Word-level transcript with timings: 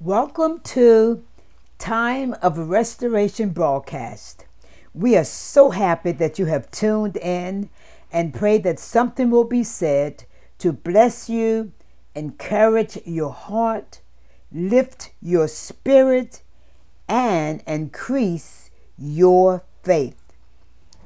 Welcome 0.00 0.60
to 0.60 1.24
Time 1.78 2.34
of 2.42 2.58
Restoration 2.58 3.48
broadcast. 3.48 4.44
We 4.92 5.16
are 5.16 5.24
so 5.24 5.70
happy 5.70 6.12
that 6.12 6.38
you 6.38 6.44
have 6.44 6.70
tuned 6.70 7.16
in 7.16 7.70
and 8.12 8.34
pray 8.34 8.58
that 8.58 8.78
something 8.78 9.30
will 9.30 9.44
be 9.44 9.64
said 9.64 10.24
to 10.58 10.74
bless 10.74 11.30
you, 11.30 11.72
encourage 12.14 12.98
your 13.06 13.32
heart, 13.32 14.02
lift 14.52 15.12
your 15.22 15.48
spirit, 15.48 16.42
and 17.08 17.62
increase 17.66 18.70
your 18.98 19.64
faith. 19.82 20.20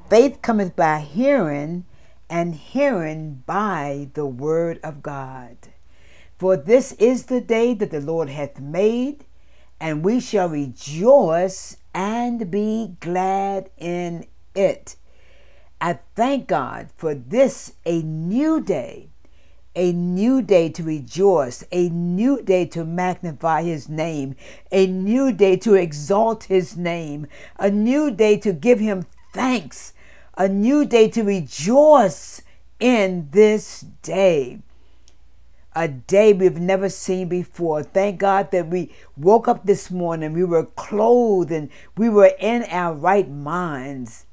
Faith 0.09 0.41
cometh 0.41 0.75
by 0.75 0.99
hearing, 0.99 1.85
and 2.29 2.55
hearing 2.55 3.41
by 3.45 4.09
the 4.15 4.25
word 4.25 4.81
of 4.83 5.01
God. 5.01 5.55
For 6.41 6.57
this 6.57 6.93
is 6.93 7.25
the 7.25 7.39
day 7.39 7.75
that 7.75 7.91
the 7.91 8.01
Lord 8.01 8.27
hath 8.27 8.59
made, 8.59 9.25
and 9.79 10.03
we 10.03 10.19
shall 10.19 10.49
rejoice 10.49 11.77
and 11.93 12.49
be 12.49 12.95
glad 12.99 13.69
in 13.77 14.25
it. 14.55 14.95
I 15.79 15.99
thank 16.15 16.47
God 16.47 16.89
for 16.97 17.13
this, 17.13 17.73
a 17.85 18.01
new 18.01 18.59
day, 18.59 19.09
a 19.75 19.93
new 19.93 20.41
day 20.41 20.69
to 20.69 20.81
rejoice, 20.81 21.63
a 21.71 21.89
new 21.89 22.41
day 22.41 22.65
to 22.69 22.85
magnify 22.85 23.61
His 23.61 23.87
name, 23.87 24.35
a 24.71 24.87
new 24.87 25.31
day 25.31 25.57
to 25.57 25.75
exalt 25.75 26.45
His 26.45 26.75
name, 26.75 27.27
a 27.59 27.69
new 27.69 28.09
day 28.09 28.35
to 28.37 28.51
give 28.51 28.79
Him 28.79 29.05
thanks, 29.31 29.93
a 30.35 30.49
new 30.49 30.85
day 30.85 31.07
to 31.09 31.21
rejoice 31.21 32.41
in 32.79 33.27
this 33.29 33.81
day 34.01 34.61
a 35.75 35.87
day 35.87 36.33
we've 36.33 36.59
never 36.59 36.89
seen 36.89 37.29
before. 37.29 37.83
Thank 37.83 38.19
God 38.19 38.51
that 38.51 38.67
we 38.67 38.91
woke 39.15 39.47
up 39.47 39.65
this 39.65 39.89
morning, 39.89 40.33
we 40.33 40.43
were 40.43 40.65
clothed, 40.65 41.51
and 41.51 41.69
we 41.97 42.09
were 42.09 42.33
in 42.39 42.63
our 42.63 42.93
right 42.93 43.29
minds. 43.29 44.25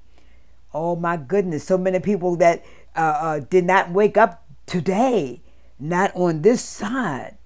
Oh 0.74 0.96
my 0.96 1.16
goodness, 1.16 1.64
so 1.64 1.78
many 1.78 2.00
people 2.00 2.36
that 2.36 2.64
uh, 2.96 3.00
uh, 3.00 3.40
did 3.40 3.64
not 3.64 3.90
wake 3.90 4.16
up 4.16 4.44
today, 4.66 5.40
not 5.78 6.14
on 6.14 6.42
this 6.42 6.62
side, 6.62 7.36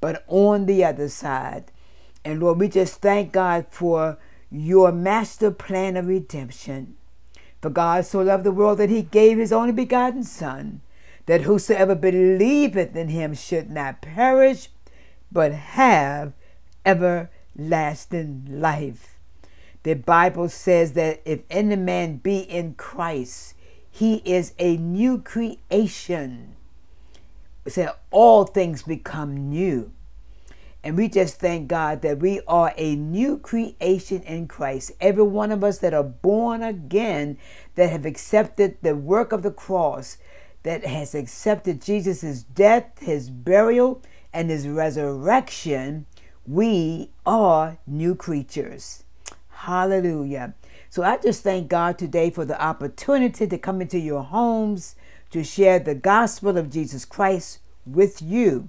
but 0.00 0.24
on 0.26 0.66
the 0.66 0.84
other 0.84 1.08
side. 1.08 1.70
And 2.24 2.40
Lord, 2.40 2.58
we 2.58 2.68
just 2.68 3.00
thank 3.00 3.32
God 3.32 3.66
for 3.68 4.18
your 4.50 4.92
master 4.92 5.50
plan 5.50 5.96
of 5.96 6.06
redemption. 6.06 6.96
For 7.60 7.70
God 7.70 8.04
so 8.04 8.22
loved 8.22 8.44
the 8.44 8.50
world 8.50 8.78
that 8.78 8.90
he 8.90 9.02
gave 9.02 9.38
his 9.38 9.52
only 9.52 9.72
begotten 9.72 10.24
Son 10.24 10.80
that 11.26 11.42
whosoever 11.42 11.94
believeth 11.94 12.96
in 12.96 13.08
him 13.08 13.34
should 13.34 13.70
not 13.70 14.02
perish, 14.02 14.68
but 15.30 15.52
have 15.52 16.32
everlasting 16.84 18.46
life. 18.48 19.18
The 19.82 19.94
Bible 19.94 20.48
says 20.48 20.92
that 20.92 21.20
if 21.24 21.42
any 21.50 21.76
man 21.76 22.16
be 22.18 22.38
in 22.38 22.74
Christ, 22.74 23.54
he 23.90 24.16
is 24.24 24.54
a 24.58 24.76
new 24.76 25.18
creation. 25.18 26.56
It 27.64 27.72
said 27.72 27.90
all 28.10 28.44
things 28.44 28.82
become 28.82 29.50
new. 29.50 29.92
And 30.84 30.96
we 30.96 31.08
just 31.08 31.38
thank 31.38 31.68
God 31.68 32.02
that 32.02 32.18
we 32.18 32.40
are 32.48 32.72
a 32.76 32.96
new 32.96 33.38
creation 33.38 34.22
in 34.22 34.48
Christ. 34.48 34.92
Every 35.00 35.22
one 35.22 35.52
of 35.52 35.62
us 35.62 35.78
that 35.78 35.94
are 35.94 36.02
born 36.02 36.62
again, 36.62 37.38
that 37.76 37.90
have 37.90 38.04
accepted 38.04 38.78
the 38.82 38.96
work 38.96 39.30
of 39.30 39.42
the 39.42 39.52
cross, 39.52 40.18
that 40.62 40.84
has 40.84 41.14
accepted 41.14 41.82
Jesus' 41.82 42.42
death, 42.42 42.98
his 43.00 43.30
burial, 43.30 44.02
and 44.32 44.50
his 44.50 44.68
resurrection, 44.68 46.06
we 46.46 47.10
are 47.26 47.78
new 47.86 48.14
creatures. 48.14 49.04
Hallelujah. 49.50 50.54
So 50.90 51.02
I 51.02 51.16
just 51.16 51.42
thank 51.42 51.68
God 51.68 51.98
today 51.98 52.30
for 52.30 52.44
the 52.44 52.60
opportunity 52.60 53.46
to 53.46 53.58
come 53.58 53.80
into 53.80 53.98
your 53.98 54.22
homes 54.22 54.94
to 55.30 55.42
share 55.42 55.78
the 55.78 55.94
gospel 55.94 56.58
of 56.58 56.70
Jesus 56.70 57.04
Christ 57.04 57.60
with 57.86 58.20
you. 58.20 58.68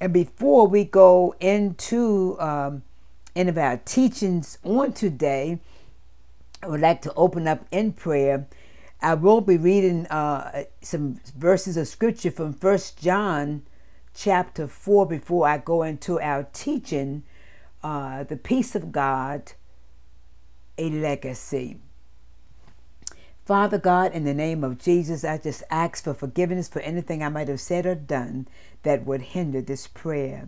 And 0.00 0.12
before 0.12 0.66
we 0.66 0.84
go 0.84 1.34
into 1.40 2.36
um, 2.40 2.82
any 3.36 3.50
of 3.50 3.58
our 3.58 3.76
teachings 3.78 4.58
on 4.62 4.92
today, 4.92 5.58
I 6.62 6.68
would 6.68 6.80
like 6.80 7.02
to 7.02 7.14
open 7.14 7.48
up 7.48 7.66
in 7.70 7.92
prayer 7.92 8.46
I 9.02 9.14
will 9.14 9.40
be 9.40 9.56
reading 9.56 10.06
uh, 10.08 10.64
some 10.82 11.20
verses 11.34 11.78
of 11.78 11.88
scripture 11.88 12.30
from 12.30 12.52
First 12.52 13.00
John 13.00 13.62
chapter 14.14 14.66
4 14.66 15.06
before 15.06 15.48
I 15.48 15.56
go 15.56 15.82
into 15.82 16.20
our 16.20 16.46
teaching, 16.52 17.22
uh, 17.82 18.24
The 18.24 18.36
Peace 18.36 18.74
of 18.74 18.92
God, 18.92 19.52
a 20.76 20.90
Legacy. 20.90 21.78
Father 23.46 23.78
God, 23.78 24.12
in 24.12 24.24
the 24.24 24.34
name 24.34 24.62
of 24.62 24.78
Jesus, 24.78 25.24
I 25.24 25.38
just 25.38 25.62
ask 25.70 26.04
for 26.04 26.12
forgiveness 26.12 26.68
for 26.68 26.80
anything 26.80 27.22
I 27.22 27.30
might 27.30 27.48
have 27.48 27.60
said 27.60 27.86
or 27.86 27.94
done 27.94 28.48
that 28.82 29.06
would 29.06 29.22
hinder 29.22 29.62
this 29.62 29.86
prayer. 29.86 30.46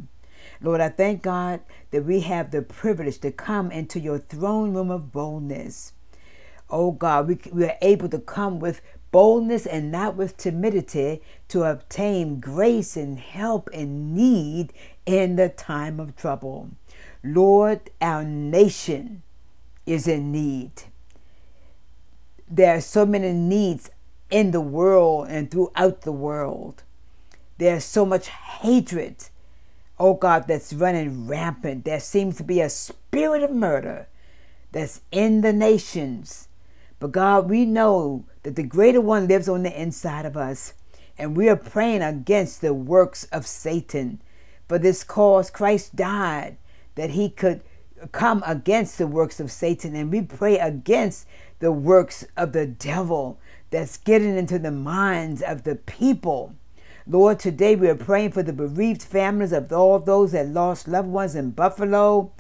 Lord, 0.60 0.82
I 0.82 0.90
thank 0.90 1.22
God 1.22 1.60
that 1.90 2.04
we 2.04 2.20
have 2.20 2.50
the 2.50 2.60
privilege 2.60 3.19
to 3.20 3.32
come 3.32 3.70
into 3.70 3.98
your 3.98 4.19
throne 4.19 4.74
room 4.74 4.90
of 4.90 5.10
boldness 5.10 5.94
oh 6.72 6.91
God, 6.91 7.28
we, 7.28 7.38
we 7.53 7.66
are 7.66 7.77
able 7.83 8.09
to 8.09 8.19
come 8.19 8.59
with 8.59 8.81
boldness 9.12 9.66
and 9.66 9.93
not 9.93 10.16
with 10.16 10.38
timidity 10.38 11.21
to 11.49 11.65
obtain 11.65 12.41
grace 12.41 12.97
and 12.97 13.19
help 13.19 13.69
and 13.72 14.15
need 14.15 14.72
in 15.05 15.37
the 15.37 15.50
time 15.50 16.00
of 16.00 16.16
trouble. 16.16 16.71
Lord, 17.22 17.91
our 18.00 18.25
nation 18.25 19.22
is 19.87 20.09
in 20.09 20.32
need. 20.32 20.72
There 22.50 22.77
are 22.77 22.81
so 22.81 23.06
many 23.06 23.32
needs 23.32 23.91
in 24.31 24.50
the 24.50 24.61
world 24.61 25.28
and 25.28 25.50
throughout 25.50 26.03
the 26.03 26.12
world. 26.12 26.82
There's 27.59 27.84
so 27.84 28.06
much 28.06 28.28
hatred, 28.28 29.28
oh 29.99 30.15
God, 30.15 30.49
that's 30.49 30.72
running 30.72 31.27
rampant. 31.28 31.84
There 31.84 32.00
seems 32.00 32.38
to 32.38 32.43
be 32.43 32.61
a 32.61 32.71
spirit 32.71 33.43
of 33.43 33.50
murder 33.50 34.09
that's 34.72 35.03
in 35.12 35.43
the 35.43 35.53
nations 35.53 36.49
but 37.02 37.10
God, 37.10 37.50
we 37.50 37.64
know 37.64 38.26
that 38.44 38.54
the 38.54 38.62
greater 38.62 39.00
one 39.00 39.26
lives 39.26 39.48
on 39.48 39.64
the 39.64 39.82
inside 39.82 40.24
of 40.24 40.36
us, 40.36 40.74
and 41.18 41.36
we 41.36 41.48
are 41.48 41.56
praying 41.56 42.00
against 42.00 42.60
the 42.60 42.72
works 42.72 43.24
of 43.32 43.44
Satan. 43.44 44.22
For 44.68 44.78
this 44.78 45.02
cause, 45.02 45.50
Christ 45.50 45.96
died 45.96 46.58
that 46.94 47.10
he 47.10 47.28
could 47.28 47.62
come 48.12 48.44
against 48.46 48.98
the 48.98 49.08
works 49.08 49.40
of 49.40 49.50
Satan, 49.50 49.96
and 49.96 50.12
we 50.12 50.22
pray 50.22 50.60
against 50.60 51.26
the 51.58 51.72
works 51.72 52.24
of 52.36 52.52
the 52.52 52.66
devil 52.66 53.40
that's 53.70 53.96
getting 53.96 54.36
into 54.38 54.60
the 54.60 54.70
minds 54.70 55.42
of 55.42 55.64
the 55.64 55.74
people. 55.74 56.54
Lord, 57.04 57.40
today 57.40 57.74
we 57.74 57.88
are 57.88 57.96
praying 57.96 58.30
for 58.30 58.44
the 58.44 58.52
bereaved 58.52 59.02
families 59.02 59.50
of 59.50 59.72
all 59.72 59.98
those 59.98 60.30
that 60.30 60.46
lost 60.46 60.86
loved 60.86 61.08
ones 61.08 61.34
in 61.34 61.50
Buffalo, 61.50 62.30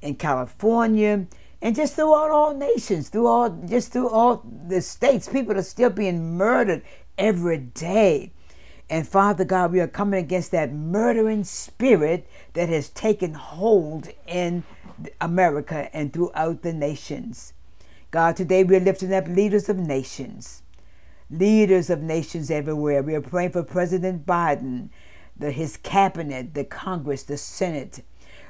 in 0.00 0.14
California, 0.14 1.26
and 1.66 1.74
just 1.74 1.96
throughout 1.96 2.30
all 2.30 2.54
nations, 2.54 3.08
through 3.08 3.26
all 3.26 3.50
just 3.50 3.92
through 3.92 4.08
all 4.08 4.44
the 4.68 4.80
states, 4.80 5.28
people 5.28 5.58
are 5.58 5.62
still 5.62 5.90
being 5.90 6.36
murdered 6.36 6.80
every 7.18 7.58
day. 7.58 8.30
And 8.88 9.08
Father 9.08 9.44
God, 9.44 9.72
we 9.72 9.80
are 9.80 9.88
coming 9.88 10.22
against 10.22 10.52
that 10.52 10.72
murdering 10.72 11.42
spirit 11.42 12.28
that 12.52 12.68
has 12.68 12.88
taken 12.90 13.34
hold 13.34 14.10
in 14.28 14.62
America 15.20 15.90
and 15.92 16.12
throughout 16.12 16.62
the 16.62 16.72
nations. 16.72 17.52
God, 18.12 18.36
today 18.36 18.62
we 18.62 18.76
are 18.76 18.80
lifting 18.80 19.12
up 19.12 19.26
leaders 19.26 19.68
of 19.68 19.76
nations, 19.76 20.62
leaders 21.32 21.90
of 21.90 22.00
nations 22.00 22.48
everywhere. 22.48 23.02
We 23.02 23.16
are 23.16 23.20
praying 23.20 23.50
for 23.50 23.64
President 23.64 24.24
Biden, 24.24 24.90
the, 25.36 25.50
his 25.50 25.76
cabinet, 25.78 26.54
the 26.54 26.62
Congress, 26.62 27.24
the 27.24 27.36
Senate. 27.36 28.04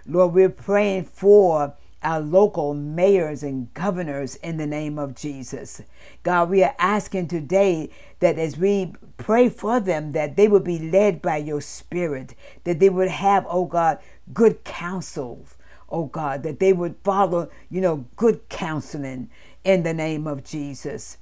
Lord, 0.05 0.35
we're 0.35 0.51
praying 0.51 1.05
for 1.05 1.77
our 2.03 2.21
local 2.21 2.75
mayors 2.75 3.43
and 3.43 3.73
governors 3.75 4.37
in 4.37 4.57
the 4.57 4.67
name 4.67 4.99
of 4.99 5.15
Jesus. 5.15 5.83
God, 6.23 6.51
we 6.51 6.63
are 6.63 6.75
asking 6.79 7.29
today 7.29 7.91
that 8.21 8.39
as 8.39 8.57
we 8.57 8.95
pray 9.17 9.49
for 9.49 9.81
them, 9.81 10.13
that 10.13 10.37
they 10.37 10.49
would 10.49 10.65
be 10.65 10.79
led 10.79 11.23
by 11.23 11.39
your 11.39 11.61
spirit, 11.61 12.35
that 12.65 12.81
they 12.81 12.89
would 12.89 13.09
have, 13.09 13.47
oh 13.49 13.65
God, 13.65 13.99
good 14.33 14.63
counsel, 14.65 15.47
oh 15.89 16.07
God, 16.07 16.43
that 16.43 16.61
they 16.61 16.73
would 16.73 16.97
follow, 17.03 17.51
you 17.71 17.81
know, 17.81 18.07
good 18.17 18.49
counseling 18.49 19.31
in 19.65 19.83
the 19.83 19.95
name 19.95 20.27
of 20.27 20.45
Jesus. 20.45 21.19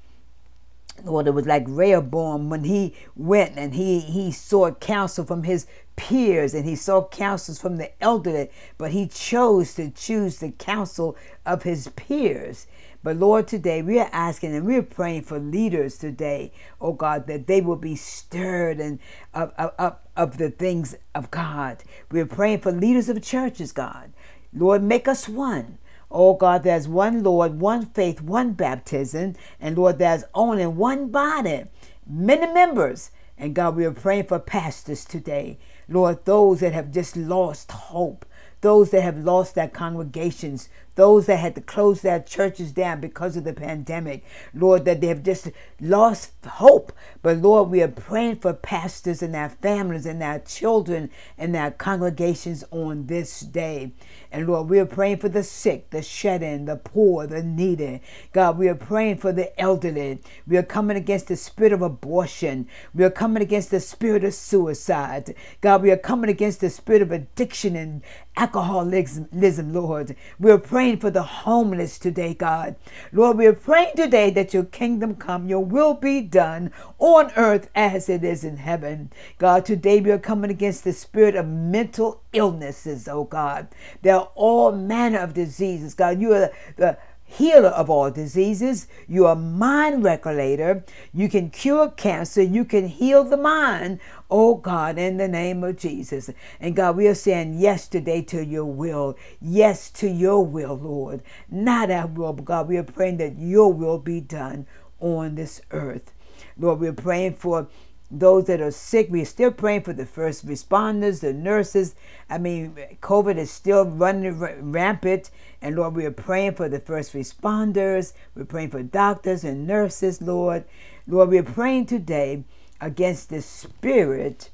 Lord, 1.02 1.26
it 1.26 1.32
was 1.32 1.46
like 1.46 1.64
Rehoboam 1.66 2.50
when 2.50 2.64
he 2.64 2.94
went 3.16 3.58
and 3.58 3.74
he 3.74 4.00
he 4.00 4.30
sought 4.30 4.80
counsel 4.80 5.24
from 5.24 5.42
his 5.42 5.66
peers 5.96 6.54
and 6.54 6.64
he 6.64 6.76
sought 6.76 7.10
counsels 7.10 7.58
from 7.58 7.76
the 7.76 7.90
elderly, 8.02 8.50
but 8.78 8.92
he 8.92 9.06
chose 9.06 9.74
to 9.74 9.90
choose 9.90 10.38
the 10.38 10.50
counsel 10.52 11.16
of 11.44 11.64
his 11.64 11.88
peers. 11.88 12.66
But 13.02 13.16
Lord, 13.16 13.46
today 13.46 13.82
we 13.82 13.98
are 13.98 14.08
asking 14.12 14.54
and 14.54 14.64
we're 14.64 14.82
praying 14.82 15.22
for 15.22 15.38
leaders 15.38 15.98
today, 15.98 16.52
oh 16.80 16.94
God, 16.94 17.26
that 17.26 17.46
they 17.46 17.60
will 17.60 17.76
be 17.76 17.96
stirred 17.96 18.80
and 18.80 18.98
of, 19.34 19.52
of, 19.58 19.96
of 20.16 20.38
the 20.38 20.50
things 20.50 20.96
of 21.14 21.30
God. 21.30 21.84
We're 22.10 22.24
praying 22.24 22.60
for 22.60 22.72
leaders 22.72 23.10
of 23.10 23.22
churches, 23.22 23.72
God. 23.72 24.12
Lord, 24.54 24.82
make 24.82 25.06
us 25.06 25.28
one. 25.28 25.78
Oh 26.16 26.34
God, 26.34 26.62
there's 26.62 26.86
one 26.86 27.24
Lord, 27.24 27.60
one 27.60 27.86
faith, 27.86 28.22
one 28.22 28.52
baptism. 28.52 29.34
And 29.60 29.76
Lord, 29.76 29.98
there's 29.98 30.22
only 30.32 30.64
one 30.64 31.08
body, 31.08 31.64
many 32.06 32.46
members. 32.46 33.10
And 33.36 33.52
God, 33.52 33.74
we 33.74 33.84
are 33.84 33.90
praying 33.90 34.28
for 34.28 34.38
pastors 34.38 35.04
today. 35.04 35.58
Lord, 35.88 36.24
those 36.24 36.60
that 36.60 36.72
have 36.72 36.92
just 36.92 37.16
lost 37.16 37.72
hope, 37.72 38.24
those 38.60 38.90
that 38.92 39.02
have 39.02 39.18
lost 39.18 39.56
their 39.56 39.66
congregations, 39.66 40.68
those 40.94 41.26
that 41.26 41.38
had 41.38 41.54
to 41.56 41.60
close 41.60 42.00
their 42.02 42.20
churches 42.20 42.72
down 42.72 43.00
because 43.00 43.36
of 43.36 43.44
the 43.44 43.52
pandemic. 43.52 44.24
Lord, 44.52 44.84
that 44.84 45.00
they 45.00 45.08
have 45.08 45.22
just 45.22 45.50
lost 45.80 46.32
hope. 46.46 46.92
But 47.22 47.38
Lord, 47.38 47.70
we 47.70 47.82
are 47.82 47.88
praying 47.88 48.36
for 48.36 48.52
pastors 48.52 49.22
and 49.22 49.34
their 49.34 49.48
families 49.48 50.06
and 50.06 50.20
their 50.20 50.40
children 50.40 51.10
and 51.38 51.54
their 51.54 51.70
congregations 51.70 52.64
on 52.70 53.06
this 53.06 53.40
day. 53.40 53.92
And 54.30 54.46
Lord, 54.46 54.68
we 54.68 54.78
are 54.78 54.86
praying 54.86 55.18
for 55.18 55.28
the 55.28 55.42
sick, 55.42 55.90
the 55.90 56.02
shed 56.02 56.42
in, 56.42 56.66
the 56.66 56.76
poor, 56.76 57.26
the 57.26 57.42
needy. 57.42 58.02
God, 58.32 58.58
we 58.58 58.68
are 58.68 58.74
praying 58.74 59.18
for 59.18 59.32
the 59.32 59.58
elderly. 59.60 60.20
We 60.46 60.56
are 60.56 60.62
coming 60.62 60.96
against 60.96 61.28
the 61.28 61.36
spirit 61.36 61.72
of 61.72 61.82
abortion. 61.82 62.68
We 62.94 63.04
are 63.04 63.10
coming 63.10 63.42
against 63.42 63.70
the 63.70 63.80
spirit 63.80 64.24
of 64.24 64.34
suicide. 64.34 65.34
God, 65.60 65.82
we 65.82 65.90
are 65.90 65.96
coming 65.96 66.30
against 66.30 66.60
the 66.60 66.70
spirit 66.70 67.02
of 67.02 67.12
addiction 67.12 67.76
and 67.76 68.02
alcoholism, 68.36 69.72
Lord. 69.72 70.16
We 70.38 70.50
are 70.50 70.58
praying 70.58 70.83
praying 70.84 70.98
for 70.98 71.08
the 71.08 71.22
homeless 71.22 71.98
today, 71.98 72.34
God. 72.34 72.76
Lord, 73.10 73.38
we 73.38 73.46
are 73.46 73.54
praying 73.54 73.96
today 73.96 74.28
that 74.28 74.52
your 74.52 74.64
kingdom 74.64 75.14
come, 75.14 75.48
your 75.48 75.64
will 75.64 75.94
be 75.94 76.20
done 76.20 76.72
on 76.98 77.32
earth 77.36 77.70
as 77.74 78.10
it 78.10 78.22
is 78.22 78.44
in 78.44 78.58
heaven. 78.58 79.10
God, 79.38 79.64
today 79.64 80.02
we 80.02 80.10
are 80.10 80.18
coming 80.18 80.50
against 80.50 80.84
the 80.84 80.92
spirit 80.92 81.36
of 81.36 81.46
mental 81.48 82.20
illnesses, 82.34 83.08
oh 83.08 83.24
God. 83.24 83.68
There 84.02 84.14
are 84.14 84.30
all 84.34 84.72
manner 84.72 85.20
of 85.20 85.32
diseases, 85.32 85.94
God. 85.94 86.20
You 86.20 86.34
are 86.34 86.52
the 86.76 86.98
healer 87.24 87.70
of 87.70 87.90
all 87.90 88.10
diseases. 88.10 88.86
You 89.08 89.26
are 89.26 89.32
a 89.32 89.36
mind 89.36 90.04
regulator. 90.04 90.84
You 91.12 91.28
can 91.28 91.50
cure 91.50 91.90
cancer. 91.90 92.42
You 92.42 92.64
can 92.64 92.88
heal 92.88 93.24
the 93.24 93.36
mind. 93.36 94.00
Oh 94.30 94.54
God, 94.56 94.98
in 94.98 95.16
the 95.16 95.28
name 95.28 95.64
of 95.64 95.76
Jesus. 95.76 96.30
And 96.60 96.76
God, 96.76 96.96
we 96.96 97.06
are 97.08 97.14
saying 97.14 97.58
yes 97.58 97.88
today 97.88 98.22
to 98.22 98.44
your 98.44 98.66
will. 98.66 99.16
Yes 99.40 99.90
to 99.92 100.08
your 100.08 100.44
will, 100.44 100.76
Lord. 100.76 101.22
Not 101.50 101.90
our 101.90 102.06
will, 102.06 102.32
but 102.32 102.44
God, 102.44 102.68
we 102.68 102.76
are 102.76 102.82
praying 102.82 103.16
that 103.18 103.38
your 103.38 103.72
will 103.72 103.98
be 103.98 104.20
done 104.20 104.66
on 105.00 105.34
this 105.34 105.60
earth. 105.70 106.12
Lord, 106.56 106.80
we're 106.80 106.92
praying 106.92 107.34
for 107.34 107.68
those 108.10 108.44
that 108.44 108.60
are 108.60 108.70
sick. 108.70 109.08
We're 109.10 109.24
still 109.24 109.50
praying 109.50 109.82
for 109.82 109.92
the 109.92 110.06
first 110.06 110.46
responders, 110.46 111.20
the 111.20 111.32
nurses. 111.32 111.94
I 112.28 112.38
mean, 112.38 112.76
COVID 113.00 113.36
is 113.36 113.50
still 113.50 113.84
running 113.84 114.38
rampant. 114.38 115.30
And 115.60 115.76
Lord, 115.76 115.96
we 115.96 116.04
are 116.04 116.10
praying 116.10 116.54
for 116.54 116.68
the 116.68 116.80
first 116.80 117.12
responders. 117.14 118.12
We're 118.34 118.44
praying 118.44 118.70
for 118.70 118.82
doctors 118.82 119.44
and 119.44 119.66
nurses, 119.66 120.20
Lord. 120.20 120.64
Lord, 121.06 121.30
we're 121.30 121.42
praying 121.42 121.86
today 121.86 122.44
against 122.80 123.30
the 123.30 123.42
spirit 123.42 124.50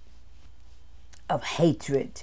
of 1.28 1.42
hatred. 1.42 2.22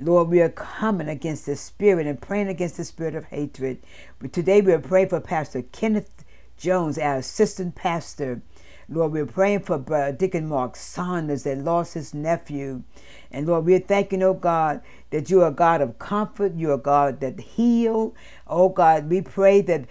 Lord, 0.00 0.28
we 0.28 0.40
are 0.40 0.48
coming 0.48 1.08
against 1.08 1.46
the 1.46 1.56
spirit 1.56 2.06
and 2.06 2.20
praying 2.20 2.48
against 2.48 2.76
the 2.76 2.84
spirit 2.84 3.14
of 3.14 3.24
hatred. 3.26 3.78
But 4.20 4.32
today 4.32 4.60
we 4.60 4.72
are 4.72 4.78
praying 4.78 5.08
for 5.08 5.20
Pastor 5.20 5.62
Kenneth 5.62 6.24
Jones, 6.56 6.98
our 6.98 7.16
assistant 7.16 7.74
pastor. 7.74 8.42
Lord, 8.90 9.12
we're 9.12 9.26
praying 9.26 9.60
for 9.60 9.76
Brother 9.76 10.16
Deacon 10.16 10.48
Mark 10.48 10.74
Saunders 10.74 11.42
that 11.42 11.58
lost 11.58 11.92
his 11.92 12.14
nephew. 12.14 12.82
And 13.30 13.46
Lord, 13.46 13.66
we're 13.66 13.80
thanking, 13.80 14.22
oh 14.22 14.32
God, 14.32 14.80
that 15.10 15.28
you 15.28 15.42
are 15.42 15.50
God 15.50 15.82
of 15.82 15.98
comfort. 15.98 16.54
You 16.54 16.72
are 16.72 16.78
God 16.78 17.20
that 17.20 17.38
heal. 17.38 18.14
Oh 18.46 18.70
God, 18.70 19.10
we 19.10 19.20
pray 19.20 19.60
that 19.60 19.84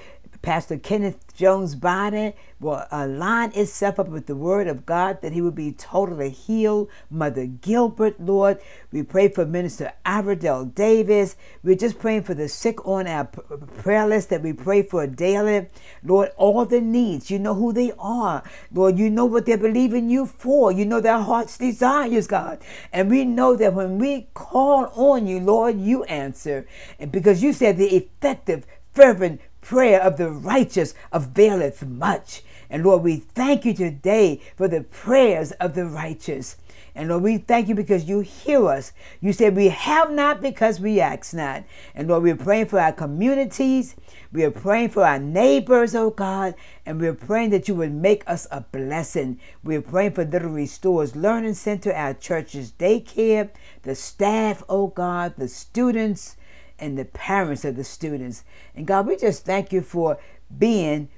Pastor 0.48 0.78
Kenneth 0.78 1.36
Jones' 1.36 1.76
body 1.76 2.32
will 2.62 2.86
align 2.90 3.52
itself 3.52 4.00
up 4.00 4.08
with 4.08 4.28
the 4.28 4.36
word 4.38 4.68
of 4.68 4.86
God, 4.86 5.22
that 5.22 5.34
he 5.34 5.42
will 5.42 5.52
be 5.52 5.74
totally 5.74 6.30
healed. 6.30 6.88
Mother 7.12 7.46
Gilbert, 7.46 8.18
Lord, 8.18 8.62
we 8.90 9.04
pray 9.04 9.28
for 9.28 9.46
Minister 9.46 9.92
Averdell 10.06 10.74
Davis. 10.74 11.36
We're 11.66 11.76
just 11.76 12.00
praying 12.00 12.24
for 12.24 12.34
the 12.34 12.48
sick 12.48 12.88
on 12.88 13.08
our 13.08 13.26
prayer 13.26 14.08
list 14.08 14.30
that 14.30 14.42
we 14.42 14.54
pray 14.54 14.84
for 14.84 15.06
daily. 15.06 15.68
Lord, 16.02 16.30
all 16.38 16.64
the 16.64 16.80
needs, 16.80 17.30
you 17.30 17.40
know 17.40 17.56
who 17.56 17.74
they 17.74 17.92
are. 18.00 18.42
Lord, 18.72 18.98
you 18.98 19.10
know 19.10 19.26
what 19.26 19.46
they're 19.46 19.58
believing 19.58 20.10
you 20.10 20.26
for. 20.26 20.72
You 20.72 20.86
know 20.86 21.02
their 21.02 21.20
heart's 21.20 21.58
desires, 21.58 22.26
God. 22.26 22.60
And 22.94 23.10
we 23.10 23.26
know 23.26 23.58
that 23.58 23.74
when 23.74 23.98
we 23.98 24.30
call 24.34 24.86
on 24.96 25.28
you, 25.28 25.42
Lord, 25.42 25.78
you 25.78 26.06
answer. 26.06 26.66
And 27.00 27.12
because 27.12 27.44
you 27.44 27.52
said 27.52 27.76
the 27.78 27.94
effective, 27.94 28.66
fervent 28.98 29.40
prayer 29.68 30.02
of 30.02 30.16
the 30.16 30.30
righteous 30.30 30.94
availeth 31.12 31.86
much. 31.86 32.42
And 32.70 32.86
Lord, 32.86 33.04
we 33.04 33.18
thank 33.18 33.66
you 33.66 33.74
today 33.74 34.40
for 34.56 34.70
the 34.70 34.82
prayers 34.82 35.52
of 35.54 35.76
the 35.76 35.86
righteous. 35.86 36.56
And 36.96 37.10
Lord, 37.10 37.24
we 37.24 37.38
thank 37.38 37.68
you 37.68 37.76
because 37.76 38.06
you 38.06 38.22
hear 38.22 38.66
us. 38.66 38.94
You 39.20 39.34
said 39.34 39.58
we 39.58 39.68
have 39.68 40.10
not 40.10 40.42
because 40.42 40.80
we 40.80 41.02
ask 41.02 41.34
not. 41.34 41.66
And 41.94 42.08
Lord, 42.08 42.24
we're 42.24 42.38
praying 42.38 42.68
for 42.68 42.80
our 42.80 42.94
communities. 42.94 43.96
We 44.32 44.46
are 44.46 44.52
praying 44.52 44.90
for 44.90 45.04
our 45.04 45.20
neighbors, 45.20 45.94
oh 45.94 46.12
God. 46.12 46.56
And 46.86 47.02
we're 47.02 47.14
praying 47.14 47.50
that 47.50 47.68
you 47.68 47.76
would 47.76 47.94
make 47.94 48.24
us 48.26 48.48
a 48.50 48.62
blessing. 48.62 49.38
We're 49.66 49.82
praying 49.82 50.14
for 50.14 50.24
Little 50.24 50.52
Restores 50.52 51.14
Learning 51.14 51.56
Center, 51.56 51.92
our 51.92 52.14
church's 52.14 52.72
daycare, 52.72 53.50
the 53.84 53.96
staff, 53.96 54.64
oh 54.70 54.88
God, 54.88 55.34
the 55.38 55.50
students 55.50 56.38
and 56.80 56.98
the 56.98 57.06
parents 57.06 57.66
of 57.66 57.76
the 57.76 57.84
students. 57.84 58.44
And 58.76 58.86
God, 58.86 59.08
we 59.08 59.16
just 59.16 59.46
thank 59.46 59.72
you 59.72 59.82
for 59.82 60.20
being 60.58 61.10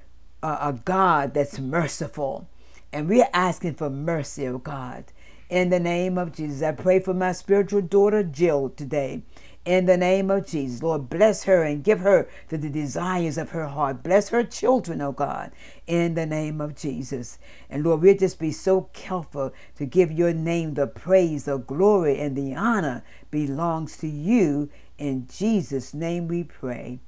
a, 0.41 0.73
God 0.85 1.33
that's 1.33 1.59
merciful. 1.59 2.47
And 2.91 3.07
we 3.07 3.21
are 3.21 3.29
asking 3.33 3.75
for 3.75 3.89
mercy, 3.89 4.47
oh 4.47 4.57
God. 4.57 5.05
In 5.49 5.69
the 5.69 5.79
name 5.79 6.17
of 6.17 6.31
Jesus, 6.31 6.61
I 6.61 6.71
pray 6.71 6.99
for 6.99 7.13
my 7.13 7.31
spiritual 7.31 7.81
daughter 7.81 8.23
Jill 8.23 8.69
today. 8.69 9.23
In 9.65 9.85
the 9.85 9.97
name 9.97 10.31
of 10.31 10.47
Jesus, 10.47 10.81
Lord, 10.81 11.09
bless 11.09 11.43
her 11.43 11.63
and 11.63 11.83
give 11.83 11.99
her 11.99 12.29
the, 12.47 12.57
the 12.57 12.69
desires 12.69 13.37
of 13.37 13.49
her 13.49 13.67
heart. 13.67 14.01
Bless 14.01 14.29
her 14.29 14.43
children, 14.43 15.01
oh 15.01 15.11
God, 15.11 15.51
in 15.85 16.15
the 16.15 16.25
name 16.25 16.61
of 16.61 16.75
Jesus. 16.75 17.37
And 17.69 17.83
Lord, 17.83 18.01
we'll 18.01 18.15
just 18.15 18.39
be 18.39 18.51
so 18.51 18.89
careful 18.93 19.51
to 19.75 19.85
give 19.85 20.11
your 20.11 20.33
name 20.33 20.75
the 20.75 20.87
praise, 20.87 21.43
the 21.43 21.57
glory, 21.57 22.19
and 22.19 22.35
the 22.35 22.55
honor 22.55 23.03
belongs 23.29 23.97
to 23.97 24.07
you 24.07 24.69
in 24.99 25.27
Jesus' 25.27 25.95
name 25.95 26.27
we 26.27 26.43
pray. 26.43 26.99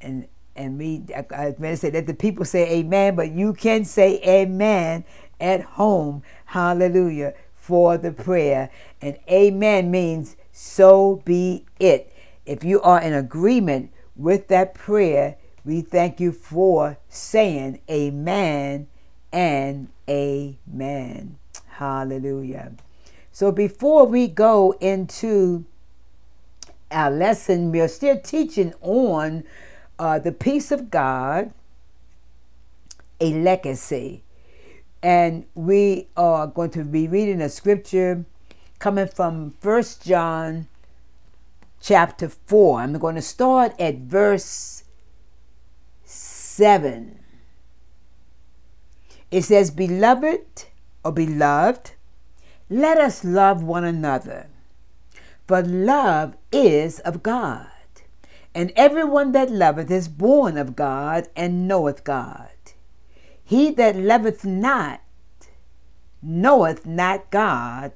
And 0.00 0.28
and 0.54 0.78
we 0.78 1.04
I, 1.16 1.24
I 1.34 1.50
to 1.52 1.76
say 1.76 1.90
that 1.90 2.06
the 2.06 2.14
people 2.14 2.44
say 2.44 2.78
amen, 2.78 3.16
but 3.16 3.32
you 3.32 3.54
can 3.54 3.86
say 3.86 4.20
amen 4.26 5.04
at 5.40 5.62
home. 5.62 6.22
Hallelujah 6.44 7.32
for 7.68 7.98
the 7.98 8.10
prayer. 8.10 8.70
And 9.02 9.18
amen 9.30 9.90
means 9.90 10.36
so 10.52 11.20
be 11.26 11.66
it. 11.78 12.10
If 12.46 12.64
you 12.64 12.80
are 12.80 12.98
in 12.98 13.12
agreement 13.12 13.92
with 14.16 14.48
that 14.48 14.72
prayer, 14.72 15.36
we 15.66 15.82
thank 15.82 16.18
you 16.18 16.32
for 16.32 16.96
saying 17.10 17.82
amen 17.90 18.88
and 19.30 19.88
amen. 20.08 21.36
Hallelujah. 21.66 22.72
So 23.32 23.52
before 23.52 24.06
we 24.06 24.28
go 24.28 24.72
into 24.80 25.66
our 26.90 27.10
lesson, 27.10 27.70
we 27.70 27.80
are 27.80 27.88
still 27.88 28.18
teaching 28.18 28.74
on 28.80 29.44
uh, 29.98 30.18
the 30.18 30.32
peace 30.32 30.70
of 30.70 30.90
God, 30.90 31.52
a 33.20 33.32
legacy. 33.32 34.22
And 35.02 35.46
we 35.54 36.08
are 36.16 36.46
going 36.46 36.70
to 36.70 36.84
be 36.84 37.06
reading 37.06 37.40
a 37.40 37.48
scripture 37.48 38.24
coming 38.78 39.06
from 39.06 39.54
First 39.60 40.04
John 40.04 40.68
chapter 41.80 42.28
4. 42.28 42.80
I'm 42.80 42.92
going 42.94 43.14
to 43.14 43.22
start 43.22 43.74
at 43.78 43.96
verse 43.96 44.84
7. 46.04 47.18
It 49.30 49.42
says, 49.42 49.70
Beloved 49.70 50.64
or 51.04 51.12
beloved, 51.12 51.92
let 52.70 52.98
us 52.98 53.24
love 53.24 53.62
one 53.62 53.84
another 53.84 54.48
for 55.48 55.62
love 55.62 56.36
is 56.52 57.00
of 57.00 57.22
God. 57.22 57.66
And 58.54 58.72
everyone 58.76 59.32
that 59.32 59.50
loveth 59.50 59.90
is 59.90 60.06
born 60.06 60.58
of 60.58 60.76
God 60.76 61.28
and 61.34 61.66
knoweth 61.66 62.04
God. 62.04 62.50
He 63.42 63.70
that 63.72 63.96
loveth 63.96 64.44
not 64.44 65.00
knoweth 66.22 66.84
not 66.84 67.30
God, 67.30 67.92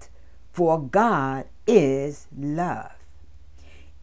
for 0.52 0.80
God 0.80 1.44
is 1.66 2.26
love. 2.36 2.92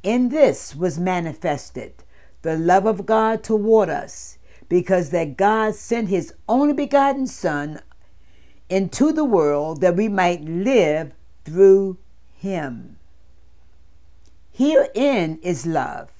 In 0.03 0.29
this 0.29 0.75
was 0.75 0.99
manifested 0.99 2.03
the 2.43 2.55
love 2.55 2.85
of 2.85 3.05
God 3.05 3.43
toward 3.43 3.89
us, 3.89 4.37
because 4.67 5.09
that 5.09 5.37
God 5.37 5.73
sent 5.73 6.09
his 6.09 6.33
only 6.47 6.73
begotten 6.73 7.25
Son 7.25 7.81
into 8.69 9.11
the 9.11 9.25
world 9.25 9.81
that 9.81 9.95
we 9.95 10.07
might 10.07 10.43
live 10.43 11.13
through 11.43 11.97
him. 12.35 12.98
Herein 14.59 15.39
is 15.41 15.65
love, 15.65 16.11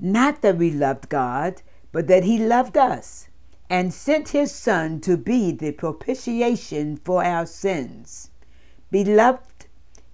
not 0.00 0.40
that 0.40 0.56
we 0.56 0.70
loved 0.70 1.10
God, 1.10 1.60
but 1.92 2.06
that 2.06 2.24
he 2.24 2.38
loved 2.38 2.78
us 2.78 3.28
and 3.68 3.92
sent 3.92 4.30
his 4.30 4.52
Son 4.52 5.02
to 5.02 5.18
be 5.18 5.52
the 5.52 5.72
propitiation 5.72 6.96
for 6.96 7.22
our 7.22 7.44
sins. 7.44 8.30
Beloved, 8.90 9.66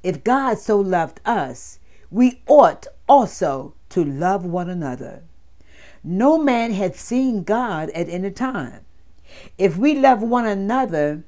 if 0.02 0.25
God 0.25 0.58
so 0.58 0.80
loved 0.80 1.20
us, 1.25 1.78
we 2.11 2.42
ought 2.49 2.88
also 3.08 3.75
to 3.90 4.04
love 4.04 4.44
one 4.44 4.68
another. 4.68 5.23
No 6.02 6.37
man 6.37 6.73
hath 6.73 6.99
seen 6.99 7.44
God 7.44 7.88
at 7.90 8.08
any 8.08 8.32
time. 8.32 8.84
If 9.56 9.76
we 9.76 9.94
love 9.94 10.23
one 10.23 10.44
another, 10.46 11.23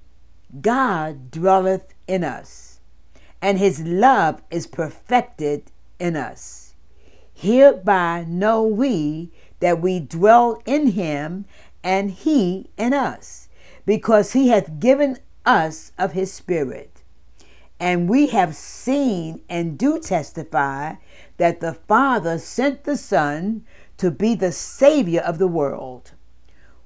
God 0.60 1.30
dwelleth 1.30 1.94
in 2.08 2.24
us, 2.24 2.80
and 3.40 3.60
his 3.60 3.78
love 3.82 4.42
is 4.50 4.66
perfected 4.66 5.70
in 5.98 6.16
us. 6.16 6.74
Hereby 7.34 8.24
know 8.28 8.62
we 8.62 9.30
that 9.60 9.80
we 9.80 10.00
dwell 10.00 10.60
in 10.66 10.88
him, 10.88 11.44
and 11.82 12.10
he 12.10 12.70
in 12.76 12.92
us, 12.92 13.48
because 13.84 14.32
he 14.32 14.48
hath 14.48 14.80
given 14.80 15.18
us 15.44 15.92
of 15.98 16.12
his 16.12 16.32
Spirit. 16.32 17.02
And 17.78 18.08
we 18.08 18.28
have 18.28 18.56
seen 18.56 19.42
and 19.48 19.78
do 19.78 20.00
testify 20.00 20.94
that 21.36 21.60
the 21.60 21.74
Father 21.74 22.38
sent 22.38 22.84
the 22.84 22.96
Son 22.96 23.64
to 23.98 24.10
be 24.10 24.34
the 24.34 24.52
Savior 24.52 25.20
of 25.20 25.38
the 25.38 25.48
world. 25.48 26.12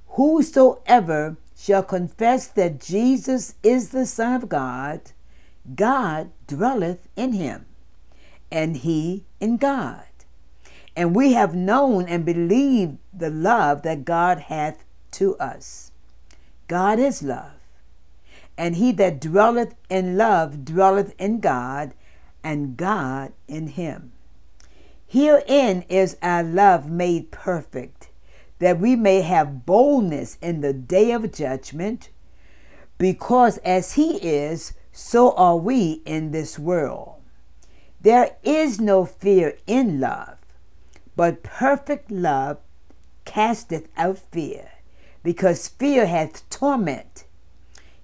Whosoever 0.09 1.37
shall 1.57 1.83
confess 1.83 2.47
that 2.49 2.81
Jesus 2.81 3.55
is 3.62 3.90
the 3.90 4.07
Son 4.07 4.35
of 4.35 4.49
God, 4.49 5.12
God 5.75 6.31
dwelleth 6.47 7.07
in 7.17 7.33
him, 7.35 7.67
and 8.50 8.78
he 8.78 9.25
in 9.40 9.57
God. 9.57 10.04
And 10.97 11.14
we 11.14 11.33
have 11.33 11.54
known 11.54 12.07
and 12.07 12.25
believed 12.25 12.99
the 13.12 13.30
love 13.30 13.83
that 13.83 14.04
God 14.04 14.40
hath 14.40 14.85
to 15.12 15.37
us. 15.37 15.92
God 16.69 16.99
is 16.99 17.23
love. 17.23 17.52
And 18.59 18.76
he 18.76 18.92
that 18.92 19.21
dwelleth 19.21 19.75
in 19.88 20.16
love 20.16 20.64
dwelleth 20.64 21.14
in 21.19 21.40
God, 21.40 21.95
and 22.42 22.76
God 22.76 23.33
in 23.49 23.69
him. 23.69 24.12
Herein 25.07 25.83
is 25.88 26.16
our 26.23 26.42
love 26.42 26.90
made 26.90 27.30
perfect 27.30 28.11
that 28.61 28.78
we 28.78 28.95
may 28.95 29.23
have 29.23 29.66
boldness 29.66 30.38
in 30.40 30.61
the 30.61 30.73
day 30.73 31.11
of 31.11 31.33
judgment, 31.33 32.11
because 32.99 33.57
as 33.59 33.95
He 33.95 34.19
is, 34.19 34.75
so 34.92 35.33
are 35.33 35.57
we 35.57 36.02
in 36.04 36.30
this 36.30 36.59
world. 36.59 37.20
There 38.02 38.37
is 38.42 38.80
no 38.80 39.04
fear 39.04 39.59
in 39.66 40.00
love, 40.00 40.38
but 41.16 41.42
perfect 41.42 42.11
love 42.11 42.59
casteth 43.26 43.88
out 43.97 44.19
fear, 44.33 44.71
because 45.23 45.69
fear 45.69 46.07
hath 46.07 46.49
torment. 46.49 47.25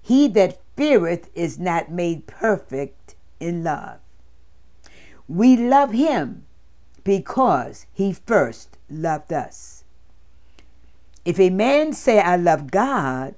He 0.01 0.27
that 0.29 0.59
feareth 0.75 1.29
is 1.33 1.57
not 1.57 1.91
made 1.91 2.27
perfect 2.27 3.15
in 3.39 3.63
love. 3.63 3.99
We 5.27 5.57
love 5.57 5.91
him 5.91 6.45
because 7.03 7.87
he 7.91 8.13
first 8.13 8.77
loved 8.89 9.33
us. 9.33 9.83
If 11.25 11.39
a 11.39 11.49
man 11.49 11.93
say, 11.93 12.19
I 12.19 12.35
love 12.35 12.71
God, 12.71 13.35